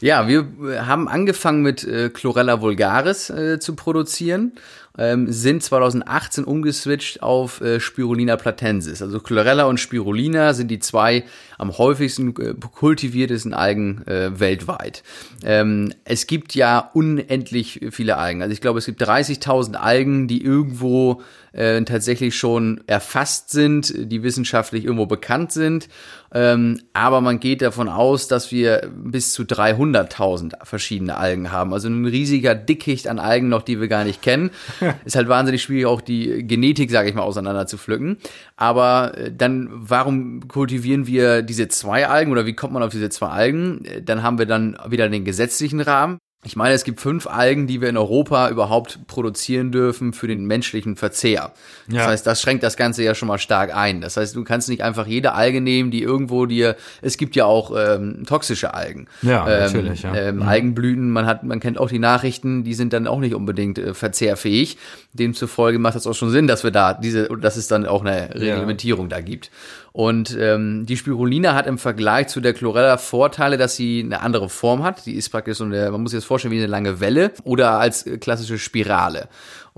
Ja, 0.00 0.28
wir 0.28 0.86
haben 0.86 1.08
angefangen 1.08 1.62
mit 1.62 1.84
äh, 1.84 2.10
Chlorella 2.10 2.60
vulgaris 2.60 3.30
äh, 3.30 3.58
zu 3.58 3.74
produzieren 3.74 4.52
ähm, 4.98 5.30
sind 5.32 5.62
2018 5.62 6.44
umgeswitcht 6.44 7.22
auf 7.22 7.60
äh, 7.60 7.80
Spirulina 7.80 8.36
platensis. 8.36 9.00
Also 9.00 9.20
Chlorella 9.20 9.64
und 9.64 9.78
Spirulina 9.78 10.52
sind 10.54 10.68
die 10.68 10.80
zwei 10.80 11.24
am 11.56 11.78
häufigsten 11.78 12.34
äh, 12.40 12.54
kultiviertesten 12.54 13.54
Algen 13.54 14.06
äh, 14.06 14.38
weltweit. 14.38 15.04
Ähm, 15.44 15.94
es 16.04 16.26
gibt 16.26 16.54
ja 16.54 16.90
unendlich 16.92 17.80
viele 17.92 18.18
Algen. 18.18 18.42
Also 18.42 18.52
ich 18.52 18.60
glaube, 18.60 18.80
es 18.80 18.86
gibt 18.86 19.00
30.000 19.00 19.74
Algen, 19.74 20.26
die 20.26 20.42
irgendwo 20.42 21.22
äh, 21.58 21.82
tatsächlich 21.82 22.36
schon 22.36 22.80
erfasst 22.86 23.50
sind, 23.50 23.92
die 23.96 24.22
wissenschaftlich 24.22 24.84
irgendwo 24.84 25.06
bekannt 25.06 25.50
sind. 25.50 25.88
Ähm, 26.32 26.80
aber 26.92 27.20
man 27.20 27.40
geht 27.40 27.62
davon 27.62 27.88
aus, 27.88 28.28
dass 28.28 28.52
wir 28.52 28.88
bis 28.94 29.32
zu 29.32 29.42
300.000 29.42 30.64
verschiedene 30.64 31.16
Algen 31.16 31.50
haben. 31.50 31.72
Also 31.72 31.88
ein 31.88 32.04
riesiger 32.04 32.54
Dickicht 32.54 33.08
an 33.08 33.18
Algen 33.18 33.48
noch, 33.48 33.62
die 33.62 33.80
wir 33.80 33.88
gar 33.88 34.04
nicht 34.04 34.22
kennen. 34.22 34.50
ist 35.04 35.16
halt 35.16 35.28
wahnsinnig 35.28 35.62
schwierig, 35.62 35.86
auch 35.86 36.00
die 36.00 36.46
Genetik, 36.46 36.92
sage 36.92 37.08
ich 37.08 37.16
mal, 37.16 37.22
auseinander 37.22 37.66
zu 37.66 37.76
pflücken. 37.76 38.18
Aber 38.56 39.18
äh, 39.18 39.32
dann, 39.32 39.68
warum 39.72 40.46
kultivieren 40.46 41.08
wir 41.08 41.42
diese 41.42 41.66
zwei 41.66 42.06
Algen 42.06 42.30
oder 42.30 42.46
wie 42.46 42.54
kommt 42.54 42.72
man 42.72 42.84
auf 42.84 42.92
diese 42.92 43.08
zwei 43.08 43.28
Algen? 43.28 43.84
Äh, 43.84 44.02
dann 44.02 44.22
haben 44.22 44.38
wir 44.38 44.46
dann 44.46 44.76
wieder 44.88 45.08
den 45.08 45.24
gesetzlichen 45.24 45.80
Rahmen. 45.80 46.18
Ich 46.44 46.54
meine, 46.54 46.72
es 46.72 46.84
gibt 46.84 47.00
fünf 47.00 47.26
Algen, 47.26 47.66
die 47.66 47.80
wir 47.80 47.88
in 47.88 47.96
Europa 47.96 48.48
überhaupt 48.48 49.08
produzieren 49.08 49.72
dürfen 49.72 50.12
für 50.12 50.28
den 50.28 50.46
menschlichen 50.46 50.94
Verzehr. 50.94 51.52
Das 51.88 51.96
ja. 51.96 52.06
heißt, 52.06 52.24
das 52.24 52.40
schränkt 52.40 52.62
das 52.62 52.76
Ganze 52.76 53.02
ja 53.02 53.16
schon 53.16 53.26
mal 53.26 53.38
stark 53.38 53.74
ein. 53.74 54.00
Das 54.00 54.16
heißt, 54.16 54.36
du 54.36 54.44
kannst 54.44 54.68
nicht 54.68 54.84
einfach 54.84 55.08
jede 55.08 55.32
Alge 55.32 55.60
nehmen, 55.60 55.90
die 55.90 56.00
irgendwo 56.00 56.46
dir. 56.46 56.76
Es 57.02 57.16
gibt 57.16 57.34
ja 57.34 57.44
auch 57.44 57.72
ähm, 57.76 58.22
toxische 58.24 58.72
Algen. 58.72 59.08
Ja, 59.22 59.48
ähm, 59.48 59.64
natürlich. 59.64 60.02
Ja. 60.02 60.14
Ähm, 60.14 60.36
mhm. 60.36 60.42
Algenblüten, 60.42 61.10
man 61.10 61.26
hat, 61.26 61.42
man 61.42 61.58
kennt 61.58 61.76
auch 61.76 61.88
die 61.88 61.98
Nachrichten, 61.98 62.62
die 62.62 62.74
sind 62.74 62.92
dann 62.92 63.08
auch 63.08 63.18
nicht 63.18 63.34
unbedingt 63.34 63.78
äh, 63.78 63.92
verzehrfähig. 63.92 64.78
Demzufolge 65.14 65.80
macht 65.80 65.96
das 65.96 66.06
auch 66.06 66.14
schon 66.14 66.30
Sinn, 66.30 66.46
dass 66.46 66.62
wir 66.62 66.70
da 66.70 66.94
diese, 66.94 67.28
dass 67.40 67.56
es 67.56 67.66
dann 67.66 67.84
auch 67.84 68.04
eine 68.04 68.32
Reglementierung 68.36 69.10
ja. 69.10 69.16
da 69.16 69.20
gibt. 69.22 69.50
Und 69.92 70.36
ähm, 70.38 70.86
die 70.86 70.96
Spirulina 70.96 71.54
hat 71.54 71.66
im 71.66 71.78
Vergleich 71.78 72.28
zu 72.28 72.40
der 72.40 72.54
Chlorella 72.54 72.98
Vorteile, 72.98 73.56
dass 73.56 73.76
sie 73.76 74.02
eine 74.04 74.20
andere 74.20 74.48
Form 74.48 74.82
hat. 74.82 75.06
Die 75.06 75.14
ist 75.14 75.30
praktisch 75.30 75.58
so 75.58 75.64
eine, 75.64 75.90
man 75.90 76.02
muss 76.02 76.10
sich 76.12 76.18
das 76.18 76.24
vorstellen 76.24 76.52
wie 76.52 76.58
eine 76.58 76.66
lange 76.66 77.00
Welle 77.00 77.32
oder 77.44 77.78
als 77.78 78.04
klassische 78.20 78.58
Spirale 78.58 79.28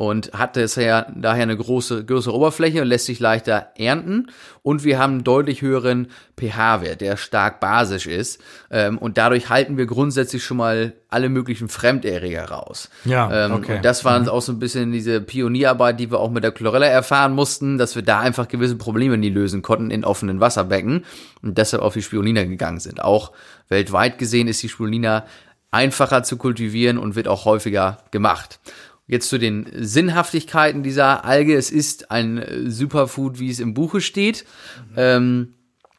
und 0.01 0.33
hat 0.33 0.57
desher 0.57 1.13
daher 1.15 1.43
eine 1.43 1.59
große, 1.59 2.07
größere 2.07 2.35
Oberfläche 2.35 2.81
und 2.81 2.89
lässt 2.89 3.05
sich 3.05 3.21
leichter 3.21 3.73
ernten. 3.77 4.31
Und 4.63 4.83
wir 4.83 4.99
haben 4.99 5.13
einen 5.13 5.25
deutlich 5.25 5.61
höheren 5.61 6.09
pH-Wert, 6.39 7.03
der 7.03 7.19
stark 7.19 7.61
basisch 7.61 8.07
ist. 8.07 8.41
Ähm, 8.71 8.97
und 8.97 9.19
dadurch 9.19 9.51
halten 9.51 9.77
wir 9.77 9.85
grundsätzlich 9.85 10.43
schon 10.43 10.57
mal 10.57 10.95
alle 11.11 11.29
möglichen 11.29 11.69
Fremderreger 11.69 12.47
raus. 12.47 12.89
Ja, 13.05 13.45
ähm, 13.45 13.53
okay. 13.53 13.77
Und 13.77 13.85
das 13.85 14.03
war 14.07 14.19
mhm. 14.19 14.29
auch 14.31 14.41
so 14.41 14.53
ein 14.53 14.59
bisschen 14.59 14.91
diese 14.91 15.21
Pionierarbeit, 15.21 16.01
die 16.01 16.11
wir 16.11 16.19
auch 16.19 16.31
mit 16.31 16.45
der 16.45 16.53
Chlorella 16.53 16.87
erfahren 16.87 17.35
mussten, 17.35 17.77
dass 17.77 17.95
wir 17.95 18.03
da 18.03 18.21
einfach 18.21 18.49
gewisse 18.49 18.77
Probleme 18.77 19.19
nie 19.19 19.29
lösen 19.29 19.61
konnten 19.61 19.91
in 19.91 20.07
offenen 20.07 20.41
Wasserbecken 20.41 21.05
und 21.43 21.59
deshalb 21.59 21.83
auf 21.83 21.93
die 21.93 22.01
Spirulina 22.01 22.45
gegangen 22.45 22.81
sind. 22.81 23.05
Auch 23.05 23.33
weltweit 23.69 24.17
gesehen 24.17 24.49
ist 24.49 24.63
die 24.63 24.71
Spirulina 24.71 25.27
einfacher 25.71 26.23
zu 26.23 26.37
kultivieren 26.37 26.99
und 26.99 27.15
wird 27.15 27.29
auch 27.29 27.45
häufiger 27.45 27.99
gemacht. 28.11 28.61
Jetzt 29.11 29.29
zu 29.29 29.39
den 29.39 29.67
Sinnhaftigkeiten 29.75 30.85
dieser 30.85 31.25
Alge. 31.25 31.57
Es 31.57 31.73
ist 31.73 32.13
ein 32.13 32.45
Superfood, 32.69 33.41
wie 33.41 33.51
es 33.51 33.59
im 33.59 33.75
Buche 33.75 34.01
steht. 34.01 34.45
Mhm. 34.93 34.95
Ähm, 34.97 35.55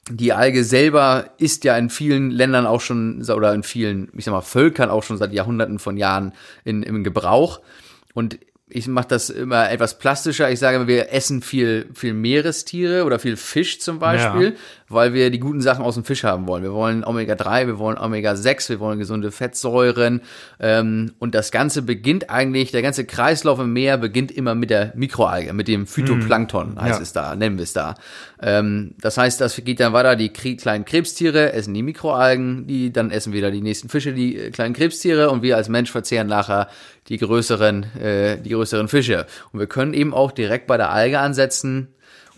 die 0.09 0.31
Alge 0.31 0.63
selber 0.63 1.31
ist 1.37 1.65
ja 1.65 1.77
in 1.77 1.89
vielen 1.89 2.31
Ländern 2.31 2.65
auch 2.65 2.79
schon, 2.79 3.21
oder 3.29 3.53
in 3.53 3.63
vielen, 3.63 4.09
ich 4.15 4.23
sag 4.23 4.31
mal, 4.31 4.41
Völkern 4.41 4.89
auch 4.89 5.03
schon 5.03 5.17
seit 5.17 5.33
Jahrhunderten 5.33 5.77
von 5.77 5.97
Jahren 5.97 6.31
in, 6.63 6.83
im 6.83 7.03
Gebrauch. 7.03 7.59
Und 8.13 8.39
ich 8.69 8.87
mache 8.87 9.09
das 9.09 9.29
immer 9.29 9.69
etwas 9.69 9.99
plastischer. 9.99 10.49
Ich 10.49 10.59
sage, 10.59 10.87
wir 10.87 11.11
essen 11.11 11.41
viel, 11.41 11.89
viel 11.93 12.13
Meerestiere 12.13 13.03
oder 13.03 13.19
viel 13.19 13.35
Fisch 13.35 13.79
zum 13.79 13.99
Beispiel, 13.99 14.51
ja. 14.51 14.55
Weil 14.93 15.13
wir 15.13 15.29
die 15.29 15.39
guten 15.39 15.61
Sachen 15.61 15.83
aus 15.83 15.95
dem 15.95 16.03
Fisch 16.03 16.23
haben 16.23 16.47
wollen. 16.47 16.63
Wir 16.63 16.73
wollen 16.73 17.03
Omega-3, 17.03 17.67
wir 17.67 17.79
wollen 17.79 17.97
Omega-6, 17.97 18.69
wir 18.69 18.79
wollen 18.79 18.99
gesunde 18.99 19.31
Fettsäuren. 19.31 20.21
Ähm, 20.59 21.13
und 21.19 21.35
das 21.35 21.51
Ganze 21.51 21.81
beginnt 21.81 22.29
eigentlich, 22.29 22.71
der 22.71 22.81
ganze 22.81 23.05
Kreislauf 23.05 23.59
im 23.59 23.73
Meer 23.73 23.97
beginnt 23.97 24.31
immer 24.31 24.55
mit 24.55 24.69
der 24.69 24.93
Mikroalge, 24.95 25.53
mit 25.53 25.67
dem 25.67 25.87
Phytoplankton, 25.87 26.71
mhm. 26.71 26.81
heißt 26.81 26.99
ja. 26.99 27.03
es 27.03 27.13
da, 27.13 27.35
nennen 27.35 27.57
wir 27.57 27.63
es 27.63 27.73
da. 27.73 27.95
Ähm, 28.41 28.95
das 28.99 29.17
heißt, 29.17 29.39
das 29.41 29.55
geht 29.63 29.79
dann 29.79 29.93
weiter, 29.93 30.15
die 30.15 30.29
kleinen 30.29 30.85
Krebstiere 30.85 31.53
essen 31.53 31.73
die 31.73 31.83
Mikroalgen, 31.83 32.67
die, 32.67 32.91
dann 32.91 33.11
essen 33.11 33.33
wieder 33.33 33.51
die 33.51 33.61
nächsten 33.61 33.89
Fische, 33.89 34.13
die 34.13 34.37
äh, 34.37 34.51
kleinen 34.51 34.73
Krebstiere 34.73 35.29
und 35.29 35.41
wir 35.41 35.57
als 35.57 35.69
Mensch 35.69 35.91
verzehren 35.91 36.27
nachher 36.27 36.67
die 37.07 37.17
größeren, 37.17 37.83
äh, 37.97 38.41
die 38.41 38.49
größeren 38.49 38.87
Fische. 38.87 39.25
Und 39.51 39.59
wir 39.59 39.67
können 39.67 39.93
eben 39.93 40.13
auch 40.13 40.31
direkt 40.31 40.67
bei 40.67 40.77
der 40.77 40.91
Alge 40.91 41.19
ansetzen 41.19 41.89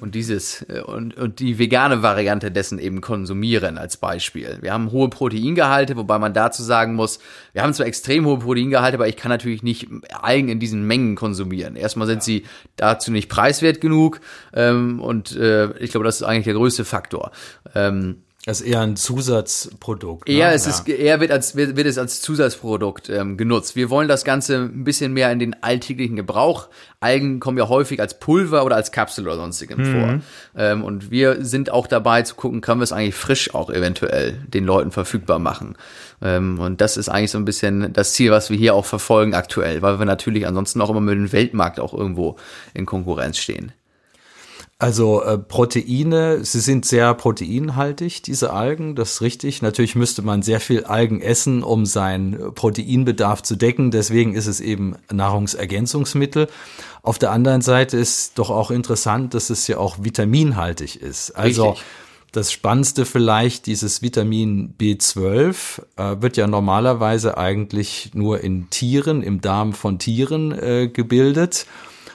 und 0.03 0.15
dieses 0.15 0.63
äh, 0.63 0.81
und, 0.81 1.15
und 1.15 1.39
die 1.39 1.59
vegane 1.59 2.03
Variante 2.03 2.51
dessen 2.51 2.77
eben 2.77 2.99
konsumieren 2.99 3.77
als 3.77 3.95
Beispiel. 3.95 4.57
Wir 4.59 4.73
haben 4.73 4.91
hohe 4.91 5.07
Proteingehalte, 5.07 5.95
wobei 5.95 6.19
man 6.19 6.33
dazu 6.33 6.61
sagen 6.61 6.95
muss, 6.95 7.19
wir 7.53 7.63
haben 7.63 7.73
zwar 7.73 7.85
extrem 7.85 8.25
hohe 8.25 8.39
Proteingehalte, 8.39 8.97
aber 8.97 9.07
ich 9.07 9.15
kann 9.15 9.29
natürlich 9.29 9.63
nicht 9.63 9.87
Algen 10.11 10.49
in 10.49 10.59
diesen 10.59 10.85
Mengen 10.85 11.15
konsumieren. 11.15 11.77
Erstmal 11.77 12.07
sind 12.07 12.17
ja. 12.17 12.23
sie 12.23 12.45
dazu 12.75 13.13
nicht 13.13 13.29
preiswert 13.29 13.79
genug 13.79 14.19
ähm, 14.53 14.99
und 14.99 15.37
äh, 15.37 15.71
ich 15.77 15.91
glaube, 15.91 16.03
das 16.03 16.17
ist 16.17 16.23
eigentlich 16.23 16.43
der 16.43 16.55
größte 16.55 16.83
Faktor. 16.83 17.31
Ähm, 17.73 18.23
es 18.45 18.59
ist 18.59 18.67
eher 18.67 18.81
ein 18.81 18.97
Zusatzprodukt. 18.97 20.27
Ne? 20.27 20.35
Eher, 20.35 20.51
es 20.51 20.65
ja. 20.65 20.71
ist, 20.71 20.89
eher 20.89 21.21
wird, 21.21 21.31
als, 21.31 21.55
wird, 21.55 21.77
wird 21.77 21.87
es 21.87 21.97
als 21.97 22.19
Zusatzprodukt 22.19 23.09
ähm, 23.09 23.37
genutzt. 23.37 23.77
Wir 23.77 23.89
wollen 23.89 24.09
das 24.09 24.25
Ganze 24.25 24.57
ein 24.57 24.83
bisschen 24.83 25.13
mehr 25.13 25.31
in 25.31 25.39
den 25.39 25.63
alltäglichen 25.63 26.17
Gebrauch. 26.17 26.67
Algen 26.99 27.39
kommen 27.39 27.57
ja 27.57 27.69
häufig 27.69 28.01
als 28.01 28.19
Pulver 28.19 28.65
oder 28.65 28.75
als 28.75 28.91
Kapsel 28.91 29.25
oder 29.25 29.37
sonstigem 29.37 29.79
mhm. 29.79 29.91
vor. 29.91 30.19
Ähm, 30.57 30.83
und 30.83 31.09
wir 31.09 31.45
sind 31.45 31.71
auch 31.71 31.87
dabei 31.87 32.23
zu 32.23 32.35
gucken, 32.35 32.59
können 32.59 32.81
wir 32.81 32.83
es 32.85 32.91
eigentlich 32.91 33.15
frisch 33.15 33.55
auch 33.55 33.69
eventuell 33.69 34.33
den 34.33 34.65
Leuten 34.65 34.91
verfügbar 34.91 35.39
machen. 35.39 35.77
Ähm, 36.21 36.59
und 36.59 36.81
das 36.81 36.97
ist 36.97 37.07
eigentlich 37.07 37.31
so 37.31 37.37
ein 37.37 37.45
bisschen 37.45 37.93
das 37.93 38.11
Ziel, 38.11 38.31
was 38.31 38.49
wir 38.49 38.57
hier 38.57 38.75
auch 38.75 38.85
verfolgen 38.85 39.35
aktuell, 39.35 39.81
weil 39.81 39.99
wir 39.99 40.05
natürlich 40.05 40.45
ansonsten 40.45 40.81
auch 40.81 40.89
immer 40.89 40.99
mit 40.99 41.15
dem 41.15 41.31
Weltmarkt 41.31 41.79
auch 41.79 41.93
irgendwo 41.93 42.35
in 42.73 42.85
Konkurrenz 42.85 43.37
stehen. 43.37 43.71
Also 44.83 45.23
äh, 45.23 45.37
Proteine, 45.37 46.43
sie 46.43 46.59
sind 46.59 46.83
sehr 46.83 47.13
proteinhaltig, 47.13 48.21
diese 48.21 48.51
Algen, 48.51 48.95
das 48.95 49.13
ist 49.13 49.21
richtig. 49.21 49.61
Natürlich 49.61 49.95
müsste 49.95 50.23
man 50.23 50.41
sehr 50.41 50.59
viel 50.59 50.83
Algen 50.83 51.21
essen, 51.21 51.63
um 51.63 51.85
seinen 51.85 52.53
Proteinbedarf 52.53 53.41
zu 53.41 53.55
decken. 53.55 53.91
Deswegen 53.91 54.35
ist 54.35 54.47
es 54.47 54.59
eben 54.59 54.97
Nahrungsergänzungsmittel. 55.09 56.49
Auf 57.01 57.17
der 57.17 57.31
anderen 57.31 57.61
Seite 57.61 57.95
ist 57.95 58.37
doch 58.37 58.49
auch 58.49 58.71
interessant, 58.71 59.33
dass 59.33 59.49
es 59.49 59.65
ja 59.69 59.77
auch 59.77 59.99
vitaminhaltig 60.01 61.01
ist. 61.01 61.31
Also 61.31 61.69
richtig. 61.69 61.85
Das 62.33 62.51
Spannendste 62.51 63.05
vielleicht, 63.05 63.67
dieses 63.67 64.01
Vitamin 64.01 64.75
B12 64.77 65.81
äh, 65.95 66.21
wird 66.21 66.35
ja 66.35 66.47
normalerweise 66.47 67.37
eigentlich 67.37 68.11
nur 68.15 68.41
in 68.41 68.69
Tieren, 68.69 69.23
im 69.23 69.39
Darm 69.39 69.71
von 69.71 69.97
Tieren 69.97 70.51
äh, 70.51 70.89
gebildet. 70.89 71.67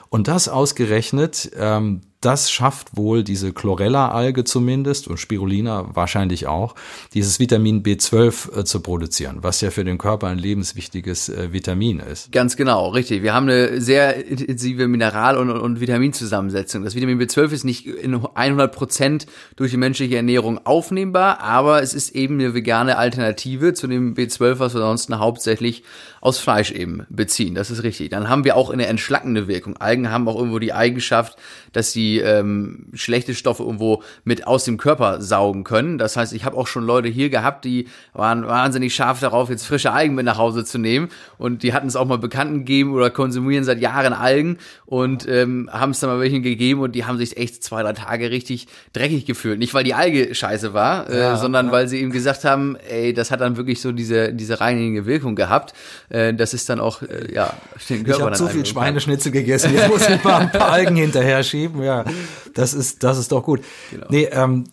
Und 0.09 0.27
das 0.27 0.49
ausgerechnet 0.49 1.51
ähm, 1.57 2.01
das 2.21 2.51
schafft 2.51 2.97
wohl 2.97 3.23
diese 3.23 3.53
Chlorella-Alge 3.53 4.43
zumindest 4.43 5.07
und 5.07 5.17
Spirulina 5.17 5.95
wahrscheinlich 5.95 6.47
auch, 6.47 6.75
dieses 7.13 7.39
Vitamin 7.39 7.81
B12 7.81 8.59
äh, 8.59 8.63
zu 8.65 8.81
produzieren, 8.81 9.37
was 9.41 9.61
ja 9.61 9.71
für 9.71 9.85
den 9.85 9.97
Körper 9.97 10.27
ein 10.27 10.37
lebenswichtiges 10.37 11.29
äh, 11.29 11.53
Vitamin 11.53 11.99
ist. 11.99 12.33
Ganz 12.33 12.57
genau, 12.57 12.89
richtig. 12.89 13.23
Wir 13.23 13.33
haben 13.33 13.47
eine 13.47 13.79
sehr 13.79 14.25
intensive 14.25 14.89
Mineral- 14.89 15.37
und, 15.37 15.49
und 15.49 15.79
Vitaminzusammensetzung. 15.79 16.83
Das 16.83 16.93
Vitamin 16.93 17.21
B12 17.21 17.51
ist 17.53 17.63
nicht 17.63 17.85
in 17.87 18.13
100 18.33 18.75
Prozent 18.75 19.25
durch 19.55 19.71
die 19.71 19.77
menschliche 19.77 20.17
Ernährung 20.17 20.59
aufnehmbar, 20.65 21.39
aber 21.39 21.81
es 21.81 21.93
ist 21.93 22.15
eben 22.15 22.35
eine 22.35 22.53
vegane 22.53 22.97
Alternative 22.97 23.73
zu 23.73 23.87
dem 23.87 24.13
B12, 24.15 24.59
was 24.59 24.73
wir 24.73 24.81
sonst 24.81 25.09
hauptsächlich 25.09 25.83
aus 26.19 26.37
Fleisch 26.37 26.71
eben 26.71 27.05
beziehen. 27.09 27.55
Das 27.55 27.71
ist 27.71 27.83
richtig. 27.83 28.09
Dann 28.09 28.27
haben 28.27 28.43
wir 28.43 28.57
auch 28.57 28.69
eine 28.69 28.87
entschlackende 28.87 29.47
Wirkung. 29.47 29.77
Algen 29.77 30.11
haben 30.11 30.27
auch 30.27 30.37
irgendwo 30.37 30.59
die 30.59 30.73
Eigenschaft, 30.73 31.37
dass 31.71 31.93
sie 31.93 32.08
ähm, 32.17 32.87
schlechte 32.93 33.35
Stoffe 33.35 33.61
irgendwo 33.63 34.01
mit 34.23 34.47
aus 34.47 34.65
dem 34.65 34.77
Körper 34.77 35.21
saugen 35.21 35.63
können. 35.63 35.99
Das 35.99 36.17
heißt, 36.17 36.33
ich 36.33 36.45
habe 36.45 36.57
auch 36.57 36.67
schon 36.67 36.83
Leute 36.83 37.07
hier 37.07 37.29
gehabt, 37.29 37.65
die 37.65 37.87
waren 38.13 38.47
wahnsinnig 38.47 38.95
scharf 38.95 39.19
darauf, 39.19 39.49
jetzt 39.49 39.65
frische 39.65 39.91
Algen 39.91 40.15
mit 40.15 40.25
nach 40.25 40.39
Hause 40.39 40.65
zu 40.65 40.79
nehmen. 40.79 41.09
Und 41.37 41.63
die 41.63 41.73
hatten 41.73 41.87
es 41.87 41.95
auch 41.95 42.05
mal 42.05 42.17
Bekannten 42.17 42.59
gegeben 42.59 42.93
oder 42.93 43.11
konsumieren 43.11 43.63
seit 43.63 43.79
Jahren 43.79 44.13
Algen 44.13 44.57
und 44.85 45.27
ähm, 45.27 45.69
haben 45.71 45.91
es 45.91 45.99
dann 45.99 46.09
mal 46.09 46.19
welchen 46.19 46.41
gegeben 46.41 46.81
und 46.81 46.93
die 46.93 47.05
haben 47.05 47.17
sich 47.17 47.37
echt 47.37 47.63
zwei, 47.63 47.83
drei 47.83 47.93
Tage 47.93 48.31
richtig 48.31 48.67
dreckig 48.93 49.25
gefühlt. 49.25 49.59
Nicht, 49.59 49.73
weil 49.73 49.83
die 49.83 49.93
Alge 49.93 50.33
scheiße 50.33 50.73
war, 50.73 51.09
äh, 51.09 51.19
ja, 51.19 51.37
sondern 51.37 51.67
ja. 51.67 51.71
weil 51.71 51.87
sie 51.87 51.99
eben 51.99 52.11
gesagt 52.11 52.43
haben, 52.43 52.75
ey, 52.89 53.13
das 53.13 53.31
hat 53.31 53.41
dann 53.41 53.57
wirklich 53.57 53.81
so 53.81 53.91
diese, 53.91 54.33
diese 54.33 54.59
reinigende 54.59 55.05
Wirkung 55.05 55.35
gehabt. 55.35 55.73
Äh, 56.09 56.33
das 56.33 56.53
ist 56.53 56.69
dann 56.69 56.79
auch, 56.79 57.01
äh, 57.01 57.33
ja, 57.33 57.53
den 57.89 58.03
Körper 58.03 58.19
Ich 58.19 58.25
habe 58.25 58.35
zu 58.35 58.47
viel 58.47 58.65
Schweineschnitzel 58.65 59.31
gegessen, 59.31 59.73
jetzt 59.73 59.89
muss 59.89 60.07
ich 60.07 60.23
mal 60.23 60.41
ein 60.41 60.51
paar 60.51 60.71
Algen 60.71 60.95
hinterher 60.95 61.43
schieben, 61.43 61.83
ja. 61.83 61.98
Das 62.53 62.73
ist, 62.73 63.03
das 63.03 63.17
ist 63.17 63.31
doch 63.31 63.43
gut. 63.43 63.61
Genau. 63.91 64.07
Nee, 64.09 64.27
ähm, 64.31 64.65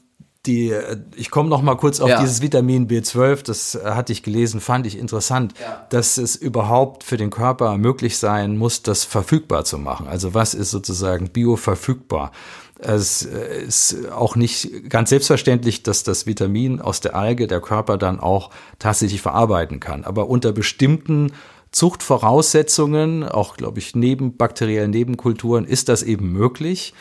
die, 0.46 0.74
ich 1.16 1.30
komme 1.30 1.48
noch 1.48 1.62
mal 1.62 1.76
kurz 1.76 2.00
auf 2.00 2.08
ja. 2.08 2.20
dieses 2.20 2.40
Vitamin 2.40 2.88
B12, 2.88 3.44
das 3.44 3.74
äh, 3.74 3.80
hatte 3.84 4.12
ich 4.12 4.22
gelesen, 4.22 4.60
fand 4.60 4.86
ich 4.86 4.98
interessant, 4.98 5.54
ja. 5.60 5.86
dass 5.90 6.18
es 6.18 6.36
überhaupt 6.36 7.04
für 7.04 7.16
den 7.16 7.30
Körper 7.30 7.76
möglich 7.78 8.18
sein 8.18 8.56
muss, 8.56 8.82
das 8.82 9.04
verfügbar 9.04 9.64
zu 9.64 9.78
machen. 9.78 10.06
Also 10.06 10.34
was 10.34 10.54
ist 10.54 10.70
sozusagen 10.70 11.30
bioverfügbar? 11.30 12.32
Es 12.78 13.24
äh, 13.24 13.64
ist 13.64 14.10
auch 14.10 14.36
nicht 14.36 14.90
ganz 14.90 15.10
selbstverständlich, 15.10 15.82
dass 15.82 16.02
das 16.02 16.26
Vitamin 16.26 16.80
aus 16.80 17.00
der 17.00 17.16
Alge 17.16 17.46
der 17.46 17.60
Körper 17.60 17.98
dann 17.98 18.20
auch 18.20 18.50
tatsächlich 18.78 19.22
verarbeiten 19.22 19.80
kann. 19.80 20.04
Aber 20.04 20.28
unter 20.28 20.52
bestimmten 20.52 21.32
Zuchtvoraussetzungen, 21.76 23.22
auch 23.22 23.58
glaube 23.58 23.80
ich 23.80 23.94
neben 23.94 24.38
bakteriellen 24.38 24.92
Nebenkulturen, 24.92 25.66
ist 25.66 25.90
das 25.90 26.02
eben 26.02 26.32
möglich. 26.32 26.94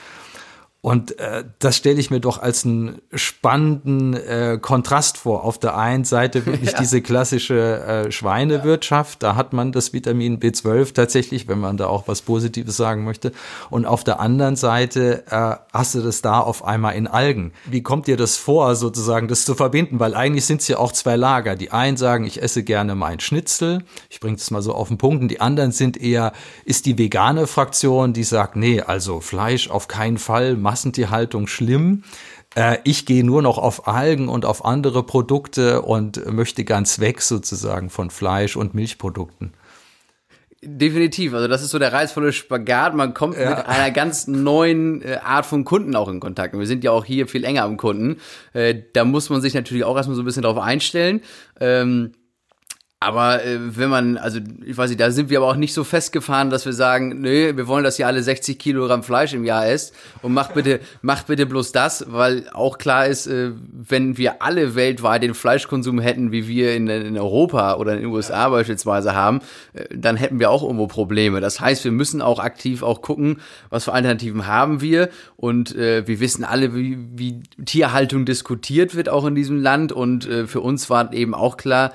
Und 0.85 1.17
äh, 1.17 1.43
das 1.57 1.77
stelle 1.77 1.99
ich 1.99 2.11
mir 2.11 2.19
doch 2.19 2.39
als 2.39 2.63
einen 2.63 3.01
spannenden 3.11 4.13
äh, 4.13 4.59
Kontrast 4.61 5.17
vor. 5.17 5.43
Auf 5.43 5.57
der 5.57 5.75
einen 5.75 6.03
Seite 6.03 6.45
wirklich 6.45 6.71
ja. 6.73 6.77
diese 6.77 7.01
klassische 7.01 8.05
äh, 8.05 8.11
Schweinewirtschaft, 8.11 9.23
da 9.23 9.35
hat 9.35 9.51
man 9.51 9.71
das 9.71 9.93
Vitamin 9.93 10.39
B12 10.39 10.93
tatsächlich, 10.93 11.47
wenn 11.47 11.57
man 11.57 11.77
da 11.77 11.87
auch 11.87 12.07
was 12.07 12.21
Positives 12.21 12.77
sagen 12.77 13.03
möchte. 13.03 13.31
Und 13.71 13.87
auf 13.87 14.03
der 14.03 14.19
anderen 14.19 14.55
Seite 14.55 15.23
äh, 15.31 15.55
hast 15.73 15.95
du 15.95 16.01
das 16.01 16.21
da 16.21 16.39
auf 16.39 16.63
einmal 16.63 16.93
in 16.93 17.07
Algen. 17.07 17.51
Wie 17.65 17.81
kommt 17.81 18.05
dir 18.05 18.15
das 18.15 18.37
vor, 18.37 18.75
sozusagen 18.75 19.27
das 19.27 19.43
zu 19.43 19.55
verbinden? 19.55 19.99
Weil 19.99 20.13
eigentlich 20.13 20.45
sind 20.45 20.61
es 20.61 20.67
ja 20.67 20.77
auch 20.77 20.91
zwei 20.91 21.15
Lager. 21.15 21.55
Die 21.55 21.71
einen 21.71 21.97
sagen, 21.97 22.27
ich 22.27 22.43
esse 22.43 22.61
gerne 22.61 22.93
mein 22.93 23.19
Schnitzel, 23.19 23.79
ich 24.11 24.19
bringe 24.19 24.37
das 24.37 24.51
mal 24.51 24.61
so 24.61 24.75
auf 24.75 24.89
den 24.89 24.99
Punkt. 24.99 25.23
Und 25.23 25.29
die 25.29 25.41
anderen 25.41 25.71
sind 25.71 25.97
eher, 25.97 26.31
ist 26.63 26.85
die 26.85 26.99
vegane 26.99 27.47
Fraktion, 27.47 28.13
die 28.13 28.23
sagt, 28.23 28.55
nee, 28.55 28.81
also 28.81 29.19
Fleisch 29.19 29.67
auf 29.67 29.87
keinen 29.87 30.19
Fall, 30.19 30.55
Massentierhaltung 30.75 31.47
schlimm. 31.47 32.03
Äh, 32.53 32.79
ich 32.83 33.05
gehe 33.05 33.23
nur 33.23 33.41
noch 33.41 33.57
auf 33.57 33.87
Algen 33.87 34.27
und 34.27 34.43
auf 34.43 34.65
andere 34.65 35.03
Produkte 35.03 35.81
und 35.81 36.29
möchte 36.29 36.65
ganz 36.65 36.99
weg 36.99 37.21
sozusagen 37.21 37.89
von 37.89 38.09
Fleisch 38.09 38.57
und 38.57 38.73
Milchprodukten. 38.73 39.53
Definitiv. 40.61 41.33
Also 41.33 41.47
das 41.47 41.61
ist 41.61 41.69
so 41.69 41.79
der 41.79 41.93
reizvolle 41.93 42.33
Spagat. 42.33 42.93
Man 42.93 43.13
kommt 43.13 43.37
ja. 43.37 43.51
mit 43.51 43.65
einer 43.65 43.89
ganz 43.91 44.27
neuen 44.27 45.01
äh, 45.01 45.19
Art 45.23 45.45
von 45.45 45.63
Kunden 45.63 45.95
auch 45.95 46.09
in 46.09 46.19
Kontakt. 46.19 46.53
Und 46.53 46.59
wir 46.59 46.67
sind 46.67 46.83
ja 46.83 46.91
auch 46.91 47.05
hier 47.05 47.27
viel 47.27 47.45
enger 47.45 47.63
am 47.63 47.77
Kunden. 47.77 48.17
Äh, 48.51 48.75
da 48.91 49.05
muss 49.05 49.29
man 49.29 49.39
sich 49.39 49.53
natürlich 49.53 49.85
auch 49.85 49.95
erstmal 49.95 50.17
so 50.17 50.23
ein 50.23 50.25
bisschen 50.25 50.43
drauf 50.43 50.57
einstellen. 50.57 51.21
Ähm, 51.61 52.11
aber 53.05 53.45
äh, 53.45 53.77
wenn 53.77 53.89
man, 53.89 54.17
also 54.17 54.39
ich 54.65 54.75
weiß 54.75 54.89
nicht, 54.89 54.99
da 54.99 55.11
sind 55.11 55.29
wir 55.29 55.37
aber 55.37 55.47
auch 55.47 55.55
nicht 55.55 55.75
so 55.75 55.83
festgefahren, 55.83 56.49
dass 56.49 56.65
wir 56.65 56.73
sagen, 56.73 57.21
nö, 57.21 57.55
wir 57.55 57.67
wollen, 57.67 57.83
dass 57.83 57.99
ihr 57.99 58.07
alle 58.07 58.23
60 58.23 58.57
Kilogramm 58.57 59.03
Fleisch 59.03 59.33
im 59.33 59.45
Jahr 59.45 59.67
esst 59.67 59.93
und 60.23 60.33
macht 60.33 60.55
bitte, 60.55 60.79
macht 61.03 61.27
bitte 61.27 61.45
bloß 61.45 61.71
das, 61.71 62.05
weil 62.09 62.49
auch 62.51 62.79
klar 62.79 63.05
ist, 63.05 63.27
äh, 63.27 63.51
wenn 63.71 64.17
wir 64.17 64.41
alle 64.41 64.73
weltweit 64.73 65.21
den 65.21 65.35
Fleischkonsum 65.35 65.99
hätten, 65.99 66.31
wie 66.31 66.47
wir 66.47 66.75
in, 66.75 66.87
in 66.87 67.15
Europa 67.15 67.75
oder 67.75 67.93
in 67.93 67.99
den 67.99 68.07
USA 68.07 68.49
beispielsweise 68.49 69.13
haben, 69.13 69.41
äh, 69.73 69.85
dann 69.95 70.17
hätten 70.17 70.39
wir 70.39 70.49
auch 70.49 70.63
irgendwo 70.63 70.87
Probleme. 70.87 71.41
Das 71.41 71.59
heißt, 71.59 71.83
wir 71.83 71.91
müssen 71.91 72.23
auch 72.23 72.39
aktiv 72.39 72.81
auch 72.81 73.03
gucken, 73.03 73.39
was 73.69 73.83
für 73.83 73.93
Alternativen 73.93 74.47
haben 74.47 74.81
wir. 74.81 75.09
Und 75.35 75.75
äh, 75.75 76.07
wir 76.07 76.19
wissen 76.19 76.43
alle, 76.43 76.73
wie, 76.73 76.97
wie 77.13 77.43
Tierhaltung 77.65 78.25
diskutiert 78.25 78.95
wird 78.95 79.09
auch 79.09 79.25
in 79.25 79.35
diesem 79.35 79.61
Land. 79.61 79.91
Und 79.91 80.27
äh, 80.27 80.47
für 80.47 80.61
uns 80.61 80.89
war 80.89 81.13
eben 81.13 81.35
auch 81.35 81.57
klar, 81.57 81.91